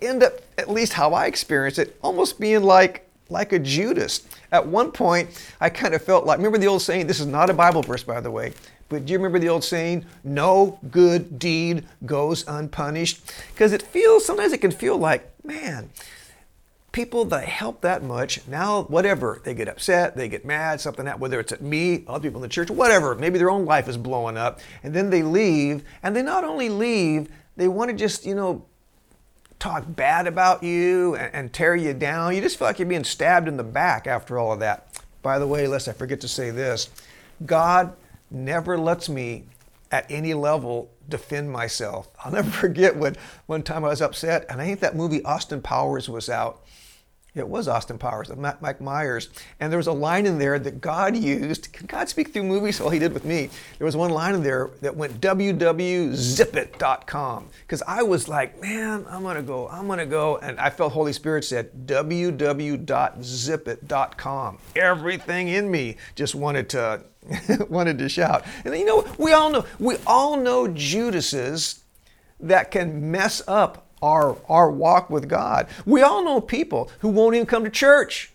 end 0.00 0.22
up, 0.22 0.34
at 0.56 0.70
least 0.70 0.92
how 0.92 1.14
I 1.14 1.26
experienced 1.26 1.80
it, 1.80 1.98
almost 2.00 2.38
being 2.38 2.62
like 2.62 3.02
like 3.28 3.52
a 3.52 3.58
Judas. 3.58 4.24
At 4.52 4.68
one 4.68 4.92
point, 4.92 5.50
I 5.60 5.68
kind 5.68 5.94
of 5.94 6.02
felt 6.02 6.26
like, 6.26 6.38
remember 6.38 6.58
the 6.58 6.68
old 6.68 6.80
saying, 6.80 7.08
this 7.08 7.18
is 7.18 7.26
not 7.26 7.50
a 7.50 7.54
Bible 7.54 7.82
verse, 7.82 8.04
by 8.04 8.20
the 8.20 8.30
way, 8.30 8.52
but 8.88 9.04
do 9.04 9.12
you 9.12 9.18
remember 9.18 9.38
the 9.38 9.48
old 9.48 9.64
saying, 9.64 10.04
no 10.22 10.78
good 10.90 11.38
deed 11.38 11.86
goes 12.04 12.46
unpunished? 12.46 13.20
Because 13.52 13.72
it 13.72 13.82
feels, 13.82 14.24
sometimes 14.24 14.52
it 14.52 14.58
can 14.58 14.70
feel 14.70 14.96
like, 14.96 15.28
man, 15.44 15.90
people 16.92 17.24
that 17.26 17.44
help 17.44 17.80
that 17.80 18.02
much, 18.02 18.46
now 18.46 18.84
whatever, 18.84 19.40
they 19.44 19.54
get 19.54 19.68
upset, 19.68 20.16
they 20.16 20.28
get 20.28 20.44
mad, 20.44 20.80
something 20.80 21.04
that, 21.04 21.18
whether 21.18 21.40
it's 21.40 21.52
at 21.52 21.60
me, 21.60 22.04
other 22.06 22.22
people 22.22 22.38
in 22.38 22.42
the 22.42 22.48
church, 22.48 22.70
whatever, 22.70 23.14
maybe 23.14 23.38
their 23.38 23.50
own 23.50 23.64
life 23.64 23.88
is 23.88 23.96
blowing 23.96 24.36
up, 24.36 24.60
and 24.82 24.94
then 24.94 25.10
they 25.10 25.22
leave, 25.22 25.82
and 26.02 26.14
they 26.14 26.22
not 26.22 26.44
only 26.44 26.68
leave, 26.68 27.28
they 27.56 27.68
want 27.68 27.90
to 27.90 27.96
just, 27.96 28.24
you 28.24 28.34
know, 28.34 28.64
talk 29.58 29.84
bad 29.88 30.26
about 30.26 30.62
you 30.62 31.16
and, 31.16 31.34
and 31.34 31.52
tear 31.52 31.74
you 31.74 31.92
down. 31.92 32.34
You 32.34 32.40
just 32.40 32.58
feel 32.58 32.68
like 32.68 32.78
you're 32.78 32.88
being 32.88 33.04
stabbed 33.04 33.48
in 33.48 33.56
the 33.56 33.64
back 33.64 34.06
after 34.06 34.38
all 34.38 34.52
of 34.52 34.60
that. 34.60 35.00
By 35.22 35.38
the 35.38 35.46
way, 35.46 35.66
lest 35.66 35.88
I 35.88 35.92
forget 35.92 36.20
to 36.20 36.28
say 36.28 36.50
this, 36.50 36.88
God 37.44 37.94
never 38.30 38.78
lets 38.78 39.08
me 39.08 39.44
at 39.90 40.10
any 40.10 40.34
level 40.34 40.90
defend 41.08 41.50
myself. 41.50 42.08
I'll 42.24 42.32
never 42.32 42.50
forget 42.62 42.96
when 42.96 43.16
one 43.46 43.62
time 43.62 43.84
I 43.84 43.88
was 43.88 44.02
upset, 44.02 44.46
and 44.48 44.60
I 44.60 44.66
think 44.66 44.80
that 44.80 44.96
movie 44.96 45.22
Austin 45.24 45.62
Powers 45.62 46.08
was 46.08 46.28
out. 46.28 46.62
It 47.36 47.46
was 47.46 47.68
Austin 47.68 47.98
Powers, 47.98 48.34
Mike 48.34 48.80
Myers. 48.80 49.28
And 49.60 49.70
there 49.70 49.76
was 49.76 49.86
a 49.86 49.92
line 49.92 50.24
in 50.24 50.38
there 50.38 50.58
that 50.58 50.80
God 50.80 51.14
used. 51.16 51.70
Can 51.72 51.86
God 51.86 52.08
speak 52.08 52.32
through 52.32 52.44
movies? 52.44 52.80
Well, 52.86 52.90
He 52.90 52.98
did 52.98 53.12
with 53.12 53.24
me. 53.24 53.48
There 53.78 53.84
was 53.84 53.96
one 53.96 54.10
line 54.10 54.34
in 54.34 54.42
there 54.42 54.70
that 54.80 54.96
went 54.96 55.20
www.zipit.com. 55.20 57.48
Because 57.62 57.82
I 57.86 58.02
was 58.02 58.28
like, 58.28 58.60
man, 58.60 59.06
I'm 59.08 59.22
to 59.24 59.42
go, 59.42 59.68
I'm 59.68 59.88
to 59.88 60.06
go. 60.06 60.36
And 60.38 60.58
I 60.60 60.70
felt 60.70 60.92
Holy 60.92 61.12
Spirit 61.12 61.44
said 61.44 61.70
www.zipit.com. 61.86 64.58
Everything 64.76 65.48
in 65.48 65.70
me 65.70 65.96
just 66.14 66.34
wanted 66.34 66.68
to 66.70 67.02
wanted 67.68 67.98
to 67.98 68.08
shout. 68.08 68.44
And 68.64 68.76
you 68.76 68.84
know, 68.84 69.06
we 69.18 69.32
all 69.32 69.50
know, 69.50 69.64
we 69.78 69.96
all 70.06 70.36
know 70.36 70.68
Judases 70.68 71.82
that 72.40 72.70
can 72.70 73.10
mess 73.10 73.42
up 73.48 73.85
our, 74.02 74.36
our 74.48 74.70
walk 74.70 75.10
with 75.10 75.28
God. 75.28 75.68
We 75.84 76.02
all 76.02 76.24
know 76.24 76.40
people 76.40 76.90
who 77.00 77.08
won't 77.08 77.34
even 77.34 77.46
come 77.46 77.64
to 77.64 77.70
church 77.70 78.32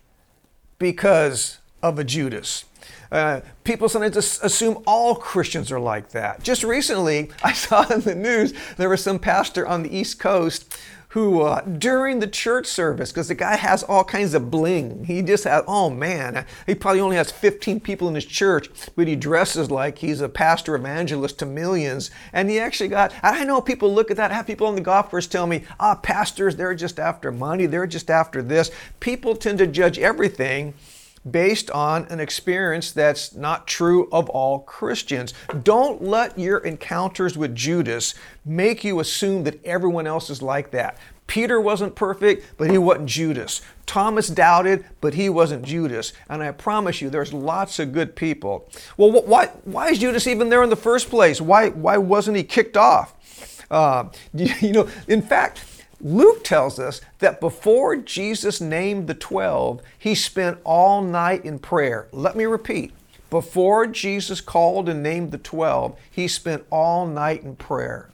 because 0.80 1.60
of 1.84 2.00
a 2.00 2.04
Judas. 2.04 2.66
Uh, 3.12 3.42
people 3.64 3.90
sometimes 3.90 4.40
assume 4.42 4.82
all 4.88 5.16
Christians 5.16 5.72
are 5.72 5.80
like 5.80 6.10
that. 6.12 6.44
Just 6.44 6.64
recently, 6.64 7.30
I 7.44 7.54
saw 7.54 7.88
in 7.92 8.02
the 8.02 8.16
news 8.16 8.54
there 8.78 8.90
was 8.90 9.04
some 9.04 9.20
pastor 9.20 9.68
on 9.68 9.84
the 9.84 9.96
East 9.96 10.20
Coast 10.20 10.78
who 11.12 11.42
uh, 11.42 11.60
during 11.62 12.20
the 12.20 12.28
church 12.28 12.66
service, 12.66 13.12
because 13.12 13.28
the 13.28 13.36
guy 13.36 13.58
has 13.58 13.84
all 13.84 14.04
kinds 14.04 14.34
of 14.34 14.50
bling, 14.50 15.04
he 15.04 15.22
just 15.22 15.44
has, 15.44 15.62
oh 15.68 15.90
man, 15.90 16.46
he 16.66 16.74
probably 16.74 17.02
only 17.02 17.18
has 17.18 17.30
15 17.30 17.82
people 17.82 18.08
in 18.08 18.16
his 18.16 18.26
church, 18.26 18.70
but 18.96 19.10
he 19.10 19.16
dresses 19.18 19.70
like 19.70 19.98
he's 19.98 20.22
a 20.22 20.30
pastor 20.30 20.74
evangelist 20.74 21.38
to 21.40 21.46
millions. 21.46 22.12
And 22.32 22.50
he 22.50 22.60
actually 22.60 22.88
got, 22.88 23.14
I 23.22 23.44
know 23.44 23.60
people 23.60 23.94
look 23.94 24.10
at 24.10 24.16
that, 24.18 24.32
I 24.32 24.36
have 24.36 24.48
people 24.48 24.68
on 24.68 24.76
the 24.76 24.82
golf 24.82 25.10
course 25.10 25.28
tell 25.28 25.48
me, 25.48 25.66
ah, 25.82 25.96
pastors, 25.96 26.56
they're 26.56 26.76
just 26.76 26.98
after 26.98 27.30
money, 27.30 27.66
they're 27.66 27.88
just 27.88 28.10
after 28.10 28.42
this. 28.42 28.72
People 29.02 29.36
tend 29.36 29.58
to 29.58 29.68
judge 29.68 30.00
everything 30.00 30.74
based 31.30 31.70
on 31.72 32.06
an 32.06 32.20
experience 32.20 32.92
that's 32.92 33.36
not 33.36 33.68
true 33.68 34.10
of 34.12 34.30
all 34.30 34.60
Christians. 34.60 35.34
Don't 35.64 36.02
let 36.02 36.38
your 36.38 36.60
encounters 36.60 37.38
with 37.38 37.56
Judas 37.56 38.16
make 38.46 38.84
you 38.84 39.00
assume 39.00 39.44
that 39.44 39.64
everyone 39.66 40.08
else 40.08 40.30
is 40.30 40.42
like 40.42 40.72
that. 40.72 40.98
Peter 41.28 41.62
wasn't 41.62 41.96
perfect, 41.96 42.46
but 42.58 42.70
he 42.70 42.78
wasn't 42.78 43.08
Judas. 43.08 43.62
Thomas 43.86 44.28
doubted, 44.28 44.84
but 45.00 45.14
he 45.14 45.30
wasn't 45.30 45.64
Judas. 45.64 46.12
And 46.28 46.44
I 46.44 46.52
promise 46.52 47.02
you, 47.02 47.10
there's 47.10 47.32
lots 47.32 47.80
of 47.80 47.94
good 47.94 48.18
people. 48.18 48.70
Well, 48.98 49.12
why, 49.24 49.46
why 49.64 49.90
is 49.92 50.00
Judas 50.00 50.28
even 50.28 50.50
there 50.50 50.62
in 50.62 50.70
the 50.70 50.76
first 50.76 51.10
place? 51.10 51.40
Why, 51.40 51.70
why 51.70 51.98
wasn't 51.98 52.36
he 52.36 52.44
kicked 52.44 52.76
off? 52.76 53.16
Uh, 53.72 54.10
you 54.34 54.74
know, 54.74 54.90
in 55.08 55.22
fact, 55.22 55.64
Luke 56.04 56.44
tells 56.44 56.80
us 56.80 57.02
that 57.20 57.40
before 57.40 57.96
Jesus 57.96 58.60
named 58.60 59.08
the 59.08 59.14
12, 59.14 59.82
he 59.98 60.16
spent 60.16 60.60
all 60.64 61.02
night 61.04 61.46
in 61.46 61.60
prayer. 61.60 62.08
Let 62.12 62.36
me 62.36 62.46
repeat. 62.46 62.92
Before 63.30 63.88
Jesus 63.88 64.42
called 64.42 64.90
and 64.90 65.02
named 65.04 65.32
the 65.32 65.38
12, 65.38 65.98
he 66.10 66.28
spent 66.28 66.66
all 66.70 67.08
night 67.08 67.44
in 67.44 67.56
prayer. 67.56 68.10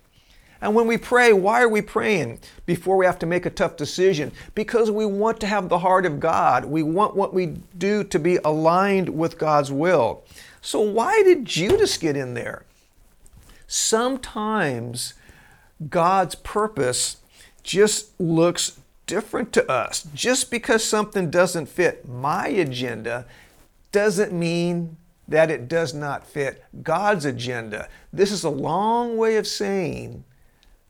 And 0.62 0.74
when 0.74 0.88
we 0.88 0.98
pray, 0.98 1.34
why 1.34 1.62
are 1.62 1.70
we 1.70 1.82
praying 1.82 2.40
before 2.66 2.98
we 2.98 3.06
have 3.06 3.20
to 3.20 3.26
make 3.26 3.46
a 3.46 3.52
tough 3.52 3.78
decision? 3.78 4.32
Because 4.56 4.90
we 4.90 5.06
want 5.06 5.40
to 5.42 5.48
have 5.48 5.70
the 5.70 5.80
heart 5.80 6.06
of 6.06 6.20
God. 6.20 6.66
We 6.66 6.84
want 6.84 7.16
what 7.16 7.34
we 7.34 7.58
do 7.78 8.04
to 8.06 8.20
be 8.20 8.38
aligned 8.38 9.10
with 9.10 9.38
God's 9.38 9.72
will. 9.72 10.24
So, 10.62 10.82
why 10.82 11.22
did 11.24 11.46
Judas 11.46 11.98
get 11.98 12.18
in 12.18 12.34
there? 12.34 12.64
Sometimes 13.68 15.14
God's 15.90 16.36
purpose 16.36 17.18
just 17.68 18.20
looks 18.20 18.80
different 19.06 19.52
to 19.54 19.70
us. 19.70 20.08
Just 20.16 20.50
because 20.50 20.84
something 20.84 21.30
doesn't 21.30 21.68
fit 21.68 22.08
my 22.08 22.48
agenda 22.48 23.26
doesn't 23.92 24.32
mean 24.32 24.98
that 25.28 25.52
it 25.52 25.68
does 25.68 25.94
not 25.94 26.26
fit 26.26 26.64
God's 26.82 27.26
agenda. 27.26 27.90
This 28.14 28.32
is 28.32 28.44
a 28.46 28.50
long 28.50 29.18
way 29.18 29.36
of 29.36 29.46
saying 29.46 30.24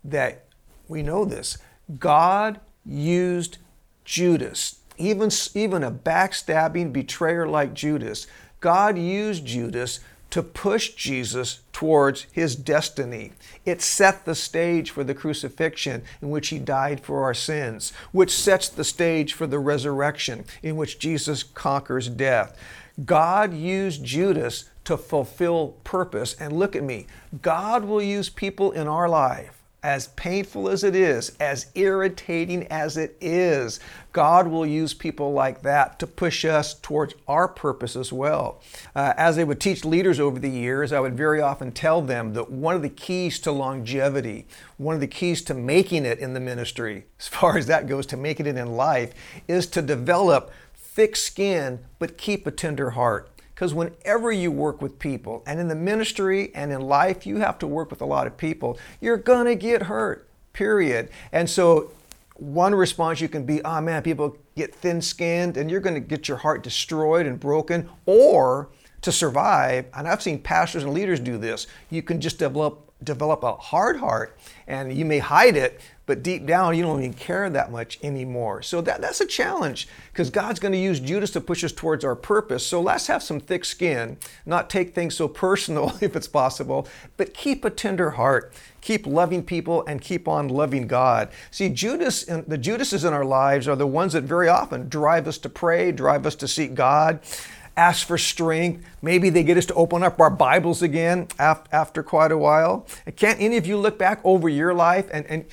that 0.03 0.45
we 0.87 1.01
know 1.01 1.25
this. 1.25 1.57
God 1.99 2.59
used 2.85 3.57
Judas, 4.05 4.79
even, 4.97 5.31
even 5.55 5.83
a 5.83 5.91
backstabbing 5.91 6.93
betrayer 6.93 7.47
like 7.47 7.73
Judas. 7.73 8.27
God 8.59 8.97
used 8.97 9.45
Judas 9.45 9.99
to 10.37 10.43
push 10.43 10.93
Jesus 10.93 11.61
towards 11.73 12.27
his 12.31 12.55
destiny. 12.55 13.31
It 13.65 13.81
set 13.81 14.23
the 14.23 14.35
stage 14.35 14.91
for 14.91 15.03
the 15.03 15.15
crucifixion 15.15 16.03
in 16.21 16.29
which 16.29 16.49
he 16.49 16.59
died 16.59 16.99
for 16.99 17.23
our 17.23 17.33
sins, 17.33 17.91
which 18.11 18.29
sets 18.29 18.69
the 18.69 18.83
stage 18.83 19.33
for 19.33 19.47
the 19.47 19.57
resurrection 19.57 20.45
in 20.61 20.75
which 20.75 20.99
Jesus 20.99 21.41
conquers 21.41 22.07
death. 22.07 22.55
God 23.03 23.51
used 23.51 24.03
Judas 24.03 24.69
to 24.83 24.95
fulfill 24.95 25.69
purpose. 25.83 26.35
And 26.39 26.53
look 26.53 26.75
at 26.75 26.83
me, 26.83 27.07
God 27.41 27.83
will 27.83 28.03
use 28.03 28.29
people 28.29 28.71
in 28.73 28.85
our 28.87 29.09
life 29.09 29.56
as 29.83 30.07
painful 30.09 30.67
as 30.69 30.83
it 30.83 30.95
is, 30.95 31.35
as 31.39 31.67
irritating 31.75 32.65
as 32.67 32.97
it 32.97 33.15
is, 33.21 33.79
God 34.11 34.47
will 34.47 34.65
use 34.65 34.93
people 34.93 35.33
like 35.33 35.61
that 35.61 35.99
to 35.99 36.07
push 36.07 36.43
us 36.45 36.73
towards 36.73 37.13
our 37.27 37.47
purpose 37.47 37.95
as 37.95 38.11
well. 38.11 38.61
Uh, 38.95 39.13
as 39.17 39.37
I 39.37 39.43
would 39.43 39.61
teach 39.61 39.85
leaders 39.85 40.19
over 40.19 40.39
the 40.39 40.49
years, 40.49 40.91
I 40.91 40.99
would 40.99 41.15
very 41.15 41.41
often 41.41 41.71
tell 41.71 42.01
them 42.01 42.33
that 42.33 42.49
one 42.49 42.75
of 42.75 42.81
the 42.81 42.89
keys 42.89 43.39
to 43.39 43.51
longevity, 43.51 44.47
one 44.77 44.95
of 44.95 45.01
the 45.01 45.07
keys 45.07 45.43
to 45.43 45.53
making 45.53 46.05
it 46.05 46.17
in 46.17 46.33
the 46.33 46.39
ministry, 46.39 47.05
as 47.19 47.27
far 47.27 47.57
as 47.57 47.67
that 47.67 47.87
goes, 47.87 48.07
to 48.07 48.17
making 48.17 48.47
it 48.47 48.57
in 48.57 48.75
life, 48.75 49.13
is 49.47 49.67
to 49.67 49.81
develop 49.81 50.51
thick 50.73 51.15
skin 51.15 51.79
but 51.99 52.17
keep 52.17 52.47
a 52.47 52.51
tender 52.51 52.91
heart. 52.91 53.29
Because 53.57 53.73
whenever 53.73 54.31
you 54.31 54.51
work 54.51 54.83
with 54.83 54.99
people, 54.99 55.41
and 55.47 55.59
in 55.59 55.67
the 55.67 55.73
ministry 55.73 56.51
and 56.53 56.71
in 56.71 56.79
life, 56.79 57.25
you 57.25 57.37
have 57.37 57.57
to 57.57 57.65
work 57.65 57.89
with 57.89 58.01
a 58.01 58.05
lot 58.05 58.27
of 58.27 58.37
people, 58.37 58.77
you're 59.01 59.17
going 59.17 59.47
to 59.47 59.55
get 59.55 59.81
hurt, 59.81 60.29
period. 60.53 61.09
And 61.31 61.49
so, 61.49 61.89
one 62.35 62.75
response 62.75 63.19
you 63.19 63.27
can 63.27 63.47
be, 63.47 63.63
oh 63.63 63.81
man, 63.81 64.03
people 64.03 64.37
get 64.55 64.75
thin 64.75 65.01
skinned, 65.01 65.57
and 65.57 65.71
you're 65.71 65.79
going 65.79 65.95
to 65.95 65.99
get 65.99 66.27
your 66.27 66.37
heart 66.37 66.61
destroyed 66.61 67.25
and 67.25 67.39
broken. 67.39 67.89
Or 68.05 68.69
to 69.01 69.11
survive, 69.11 69.85
and 69.95 70.07
I've 70.07 70.21
seen 70.21 70.39
pastors 70.39 70.83
and 70.83 70.93
leaders 70.93 71.19
do 71.19 71.39
this, 71.39 71.65
you 71.89 72.03
can 72.03 72.21
just 72.21 72.37
develop 72.37 72.86
develop 73.03 73.43
a 73.43 73.55
hard 73.55 73.97
heart 73.97 74.37
and 74.65 74.91
you 74.91 75.05
may 75.05 75.19
hide 75.19 75.55
it 75.55 75.79
but 76.07 76.23
deep 76.23 76.45
down 76.47 76.75
you 76.75 76.81
don't 76.81 76.99
even 76.99 77.13
care 77.13 77.47
that 77.49 77.71
much 77.71 77.99
anymore. 78.01 78.61
So 78.61 78.81
that, 78.81 79.01
that's 79.01 79.21
a 79.21 79.25
challenge 79.25 79.87
because 80.11 80.31
god's 80.31 80.59
going 80.59 80.71
to 80.71 80.79
use 80.79 80.99
judas 80.99 81.31
to 81.31 81.41
push 81.41 81.63
us 81.63 81.71
towards 81.71 82.03
our 82.03 82.15
purpose. 82.15 82.65
So 82.65 82.81
let's 82.81 83.07
have 83.07 83.21
some 83.21 83.39
thick 83.39 83.65
skin 83.65 84.17
not 84.45 84.69
take 84.69 84.95
things 84.95 85.15
so 85.15 85.27
personal 85.27 85.95
if 86.01 86.15
it's 86.15 86.27
possible 86.27 86.87
but 87.17 87.33
keep 87.33 87.63
a 87.63 87.69
tender 87.69 88.11
heart 88.11 88.51
keep 88.81 89.05
loving 89.05 89.43
people 89.43 89.85
and 89.85 90.01
keep 90.01 90.27
on 90.27 90.47
loving 90.47 90.87
god. 90.87 91.29
See 91.51 91.69
judas 91.69 92.23
and 92.23 92.45
the 92.47 92.57
judases 92.57 93.03
in 93.05 93.13
our 93.13 93.25
lives 93.25 93.67
are 93.67 93.75
the 93.75 93.87
ones 93.87 94.13
that 94.13 94.23
very 94.23 94.47
often 94.47 94.89
drive 94.89 95.27
us 95.27 95.37
to 95.39 95.49
pray 95.49 95.91
drive 95.91 96.25
us 96.25 96.35
to 96.35 96.47
seek 96.47 96.73
god 96.73 97.19
ask 97.77 98.05
for 98.05 98.17
strength. 98.17 98.83
Maybe 99.01 99.29
they 99.29 99.43
get 99.43 99.57
us 99.57 99.67
to 99.67 99.73
open 99.75 100.03
up 100.03 100.19
our 100.19 100.31
Bibles 100.31 100.81
again 100.81 101.27
after 101.39 102.03
quite 102.03 102.31
a 102.31 102.37
while. 102.37 102.85
Can't 103.15 103.39
any 103.39 103.55
of 103.57 103.65
you 103.65 103.77
look 103.77 103.97
back 103.97 104.19
over 104.23 104.49
your 104.49 104.73
life 104.73 105.07
and, 105.13 105.25
and 105.27 105.45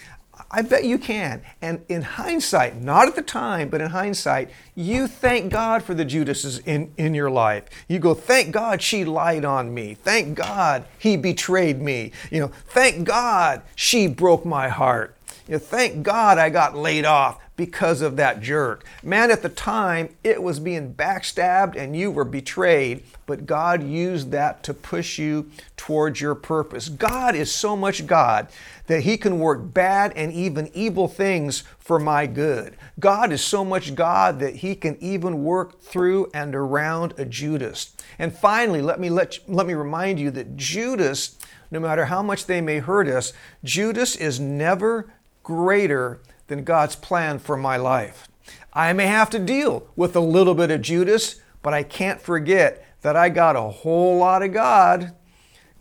I 0.51 0.63
bet 0.63 0.85
you 0.85 0.99
can. 0.99 1.43
And 1.63 1.85
in 1.89 2.03
hindsight, 2.03 2.81
not 2.81 3.09
at 3.09 3.17
the 3.17 3.23
time, 3.23 3.69
but 3.69 3.81
in 3.81 3.91
hindsight, 3.91 4.51
you 4.75 5.07
thank 5.07 5.53
God 5.53 5.83
for 5.83 5.95
the 5.95 6.05
Judases 6.05 6.59
in, 6.61 6.93
in 6.97 7.15
your 7.15 7.31
life. 7.31 7.65
You 7.89 7.99
go, 7.99 8.15
thank 8.15 8.53
God 8.53 8.81
she 8.81 9.05
lied 9.05 9.45
on 9.45 9.75
me. 9.75 9.95
Thank 9.95 10.37
God 10.37 10.85
he 10.99 11.17
betrayed 11.17 11.81
me. 11.81 12.13
You 12.31 12.41
know, 12.41 12.49
thank 12.69 13.05
God 13.05 13.63
she 13.75 14.07
broke 14.07 14.45
my 14.45 14.69
heart. 14.69 15.17
You 15.49 15.55
know, 15.55 15.59
thank 15.59 16.03
God 16.03 16.39
I 16.39 16.51
got 16.51 16.77
laid 16.77 17.05
off 17.05 17.41
because 17.57 18.03
of 18.03 18.17
that 18.17 18.41
jerk. 18.41 18.85
Man, 19.03 19.31
at 19.31 19.43
the 19.43 19.49
time, 19.49 20.09
it 20.25 20.43
was 20.43 20.59
being 20.59 20.93
backstabbed 20.95 21.77
and 21.77 21.97
you 21.97 22.11
were 22.11 22.25
betrayed, 22.25 23.05
but 23.27 23.47
God 23.47 23.83
used 23.83 24.33
that 24.33 24.63
to 24.65 24.75
push 24.75 25.19
you 25.19 25.51
towards 25.77 26.21
your 26.21 26.35
purpose. 26.35 26.89
God 26.89 27.35
is 27.35 27.53
so 27.53 27.77
much 27.77 28.07
God 28.07 28.49
that 28.87 29.03
He 29.03 29.17
can 29.17 29.39
work 29.39 29.73
bad 29.73 30.13
and 30.17 30.33
even 30.33 30.71
evil 30.75 31.07
things 31.07 31.63
for 31.79 31.99
my 31.99 32.27
good. 32.27 32.77
God 32.99 33.31
is 33.33 33.43
so 33.43 33.65
much 33.65 33.95
God 33.95 34.41
that 34.41 34.57
He 34.57 34.75
can 34.75 34.97
even 35.01 35.45
work 35.45 35.81
through 35.81 36.31
and 36.35 36.55
around 36.55 37.15
a 37.19 37.25
Judas. 37.25 37.95
And 38.19 38.37
finally, 38.37 38.83
let 38.83 38.99
me, 38.99 39.11
let, 39.11 39.39
let 39.47 39.67
me 39.67 39.75
remind 39.75 40.19
you 40.19 40.31
that 40.33 40.57
Judas, 40.57 41.39
no 41.71 41.79
matter 41.79 42.07
how 42.07 42.23
much 42.23 42.47
they 42.47 42.61
may 42.61 42.79
hurt 42.79 43.07
us, 43.09 43.33
Judas 43.63 44.17
is 44.17 44.41
never 44.41 45.07
greater 45.43 46.21
than 46.47 46.65
God's 46.65 46.97
plan 46.97 47.39
for 47.39 47.57
my 47.57 47.77
life. 47.77 48.29
I 48.73 48.93
may 48.93 49.07
have 49.07 49.31
to 49.31 49.39
deal 49.39 49.89
with 49.97 50.17
a 50.17 50.21
little 50.21 50.55
bit 50.55 50.71
of 50.71 50.83
Judas, 50.83 51.41
but 51.63 51.73
I 51.73 51.83
can't 51.83 52.21
forget 52.21 52.87
that 53.03 53.17
I 53.17 53.29
got 53.29 53.57
a 53.57 53.63
whole 53.63 54.19
lot 54.19 54.43
of 54.43 54.53
God. 54.53 55.15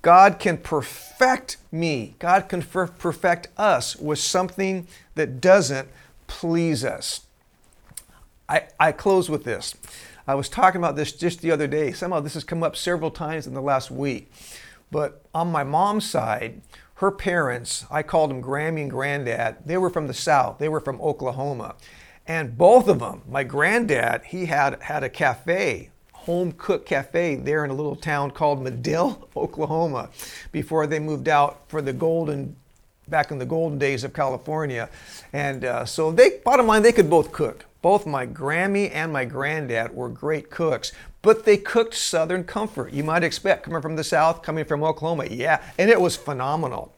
God 0.02 0.38
can 0.39 0.58
perfect 0.58 1.58
me. 1.71 2.15
God 2.19 2.49
can 2.49 2.62
perfect 2.62 3.47
us 3.58 3.95
with 3.95 4.19
something 4.19 4.88
that 5.15 5.39
doesn't 5.39 5.88
please 6.28 6.84
us. 6.84 7.21
I, 8.49 8.67
I 8.80 8.91
close 8.91 9.30
with 9.30 9.45
this. 9.45 9.76
I 10.28 10.36
was 10.36 10.49
talking 10.49 10.80
about 10.80 10.95
this 10.95 11.12
just 11.12 11.41
the 11.41 11.52
other 11.52 11.67
day. 11.67 11.91
Somehow 11.91 12.19
this 12.19 12.34
has 12.36 12.43
come 12.43 12.63
up 12.63 12.76
several 12.76 13.12
times 13.12 13.47
in 13.47 13.54
the 13.54 13.62
last 13.62 13.89
week. 13.89 14.32
But 14.91 15.26
on 15.34 15.52
my 15.52 15.63
mom's 15.63 16.10
side, 16.10 16.62
her 17.04 17.12
parents, 17.12 17.86
I 17.92 18.02
called 18.02 18.30
them 18.30 18.42
Grammy 18.42 18.84
and 18.84 18.89
Granddad, 18.89 19.58
they 19.66 19.78
were 19.78 19.89
from 19.89 20.08
the 20.08 20.13
South. 20.13 20.58
They 20.58 20.70
were 20.70 20.80
from 20.80 21.02
Oklahoma. 21.02 21.76
And 22.26 22.58
both 22.58 22.88
of 22.88 23.00
them, 23.00 23.22
my 23.28 23.44
granddad, 23.44 24.24
he 24.24 24.46
had, 24.46 24.82
had 24.82 25.04
a 25.04 25.10
cafe, 25.10 25.89
home 26.13 26.54
cooked 26.54 26.86
cafe 26.86 27.36
there 27.36 27.66
in 27.66 27.72
a 27.72 27.74
little 27.74 27.98
town 27.98 28.32
called 28.32 28.63
Madill, 28.63 29.28
Oklahoma, 29.36 30.10
before 30.54 30.88
they 30.88 31.00
moved 31.00 31.28
out 31.28 31.68
for 31.68 31.82
the 31.82 31.92
golden, 31.92 32.56
back 33.10 33.32
in 33.32 33.38
the 33.38 33.46
golden 33.46 33.78
days 33.78 34.06
of 34.06 34.13
California. 34.13 34.89
And 35.34 35.66
uh, 35.66 35.86
so 35.86 36.10
they, 36.10 36.39
bottom 36.46 36.68
line, 36.68 36.84
they 36.84 36.94
could 36.94 37.10
both 37.10 37.34
cook. 37.34 37.66
Both 37.84 38.08
my 38.08 38.26
Grammy 38.26 38.89
and 38.93 39.12
my 39.12 39.26
granddad 39.26 39.93
were 39.93 40.08
great 40.08 40.50
cooks, 40.50 40.93
but 41.22 41.43
they 41.43 41.58
cooked 41.58 41.93
Southern 41.93 42.46
comfort. 42.46 42.93
You 42.93 43.04
might 43.04 43.26
expect 43.26 43.63
coming 43.63 43.82
from 43.82 43.98
the 43.98 44.06
South, 44.06 44.41
coming 44.41 44.63
from 44.63 44.84
Oklahoma. 44.84 45.26
Yeah, 45.26 45.62
and 45.78 45.89
it 45.89 46.00
was 46.00 46.15
phenomenal. 46.15 46.96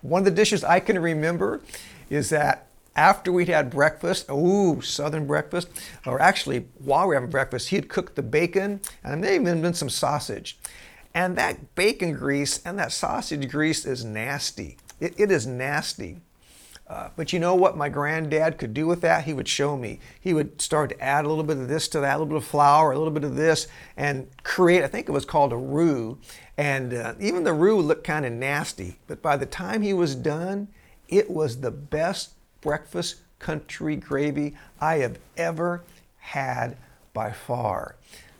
One 0.00 0.20
of 0.20 0.24
the 0.24 0.30
dishes 0.30 0.62
I 0.62 0.78
can 0.78 0.96
remember 0.96 1.60
is 2.08 2.30
that 2.30 2.68
after 2.94 3.32
we'd 3.32 3.48
had 3.48 3.68
breakfast, 3.68 4.30
ooh, 4.30 4.80
Southern 4.80 5.26
breakfast, 5.26 5.68
or 6.06 6.20
actually 6.20 6.66
while 6.78 7.02
we 7.02 7.08
were 7.08 7.14
having 7.14 7.30
breakfast, 7.30 7.70
he 7.70 7.76
had 7.76 7.88
cooked 7.88 8.14
the 8.14 8.22
bacon 8.22 8.80
and 9.02 9.24
there 9.24 9.34
even 9.34 9.60
been 9.60 9.74
some 9.74 9.90
sausage. 9.90 10.56
And 11.14 11.36
that 11.36 11.74
bacon 11.74 12.12
grease 12.14 12.64
and 12.64 12.78
that 12.78 12.92
sausage 12.92 13.50
grease 13.50 13.84
is 13.84 14.04
nasty. 14.04 14.76
it, 15.00 15.14
it 15.18 15.32
is 15.32 15.48
nasty. 15.48 16.20
Uh, 16.88 17.10
but 17.16 17.34
you 17.34 17.38
know 17.38 17.54
what 17.54 17.76
my 17.76 17.88
granddad 17.90 18.56
could 18.56 18.72
do 18.72 18.86
with 18.86 19.02
that? 19.02 19.24
He 19.24 19.34
would 19.34 19.46
show 19.48 19.76
me. 19.76 20.00
He 20.18 20.32
would 20.32 20.62
start 20.62 20.88
to 20.90 21.00
add 21.00 21.26
a 21.26 21.28
little 21.28 21.44
bit 21.44 21.58
of 21.58 21.68
this 21.68 21.86
to 21.88 22.00
that, 22.00 22.16
a 22.16 22.18
little 22.18 22.26
bit 22.26 22.36
of 22.36 22.44
flour, 22.44 22.92
a 22.92 22.98
little 22.98 23.12
bit 23.12 23.24
of 23.24 23.36
this, 23.36 23.68
and 23.96 24.26
create, 24.42 24.82
I 24.82 24.88
think 24.88 25.06
it 25.06 25.12
was 25.12 25.26
called 25.26 25.52
a 25.52 25.56
roux. 25.56 26.18
And 26.56 26.94
uh, 26.94 27.14
even 27.20 27.44
the 27.44 27.52
roux 27.52 27.80
looked 27.80 28.04
kind 28.04 28.24
of 28.24 28.32
nasty. 28.32 28.98
But 29.06 29.20
by 29.20 29.36
the 29.36 29.44
time 29.46 29.82
he 29.82 29.92
was 29.92 30.14
done, 30.14 30.68
it 31.08 31.30
was 31.30 31.60
the 31.60 31.70
best 31.70 32.32
breakfast 32.62 33.16
country 33.38 33.96
gravy 33.96 34.56
I 34.80 34.96
have 34.96 35.18
ever 35.36 35.84
had 36.16 36.76
by 37.12 37.32
far. 37.32 37.96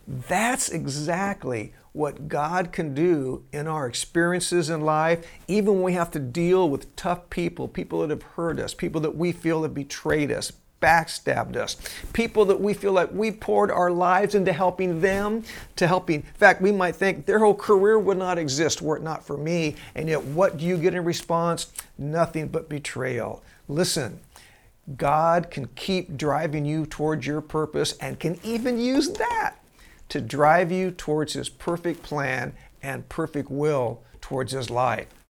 That's 0.06 0.70
exactly 0.70 1.74
what 1.92 2.29
God 2.29 2.72
can 2.72 2.94
do 2.94 3.44
in 3.53 3.66
our 3.66 3.87
experiences 3.87 4.70
in 4.70 4.83
life, 4.83 5.27
even 5.48 5.74
when 5.74 5.83
we 5.83 5.92
have 5.94 6.11
to 6.12 6.18
deal 6.18 6.68
with 6.68 6.94
tough 6.96 7.29
people, 7.31 7.68
people 7.68 8.01
that 8.01 8.11
have 8.11 8.22
hurt 8.22 8.59
us, 8.59 8.74
people 8.74 9.01
that 9.03 9.16
we 9.16 9.33
feel 9.33 9.62
have 9.62 9.74
betrayed 9.74 10.31
us, 10.31 10.53
backstabbed 10.81 11.57
us, 11.57 11.77
people 12.12 12.44
that 12.44 12.61
we 12.61 12.72
feel 12.72 12.92
like 12.92 13.11
we 13.12 13.33
poured 13.33 13.70
our 13.70 13.90
lives 13.90 14.35
into 14.35 14.53
helping 14.53 15.01
them, 15.01 15.42
to 15.77 15.87
helping. 15.87 16.16
In 16.16 16.35
fact, 16.35 16.61
we 16.61 16.72
might 16.72 16.94
think 16.94 17.27
their 17.27 17.40
whole 17.40 17.55
career 17.55 17.98
would 17.98 18.18
not 18.18 18.38
exist 18.38 18.81
were 18.81 18.96
it 18.96 19.03
not 19.03 19.24
for 19.24 19.37
me. 19.37 19.74
And 19.94 20.09
yet, 20.09 20.22
what 20.22 20.59
do 20.59 20.64
you 20.64 20.77
get 20.77 20.94
in 20.94 21.05
response? 21.05 21.72
Nothing 21.96 22.48
but 22.48 22.68
betrayal. 22.68 23.42
Listen, 23.66 24.20
God 24.96 25.51
can 25.51 25.68
keep 25.74 26.16
driving 26.16 26.64
you 26.64 26.87
towards 26.87 27.27
your 27.27 27.40
purpose 27.40 27.92
and 28.01 28.18
can 28.18 28.38
even 28.42 28.79
use 28.79 29.11
that 29.11 29.57
to 30.08 30.20
drive 30.20 30.72
you 30.72 30.90
towards 30.90 31.34
His 31.34 31.48
perfect 31.48 32.02
plan 32.02 32.54
and 32.82 33.08
perfect 33.08 33.50
will 33.50 34.02
towards 34.20 34.52
His 34.52 34.70
life. 34.70 35.08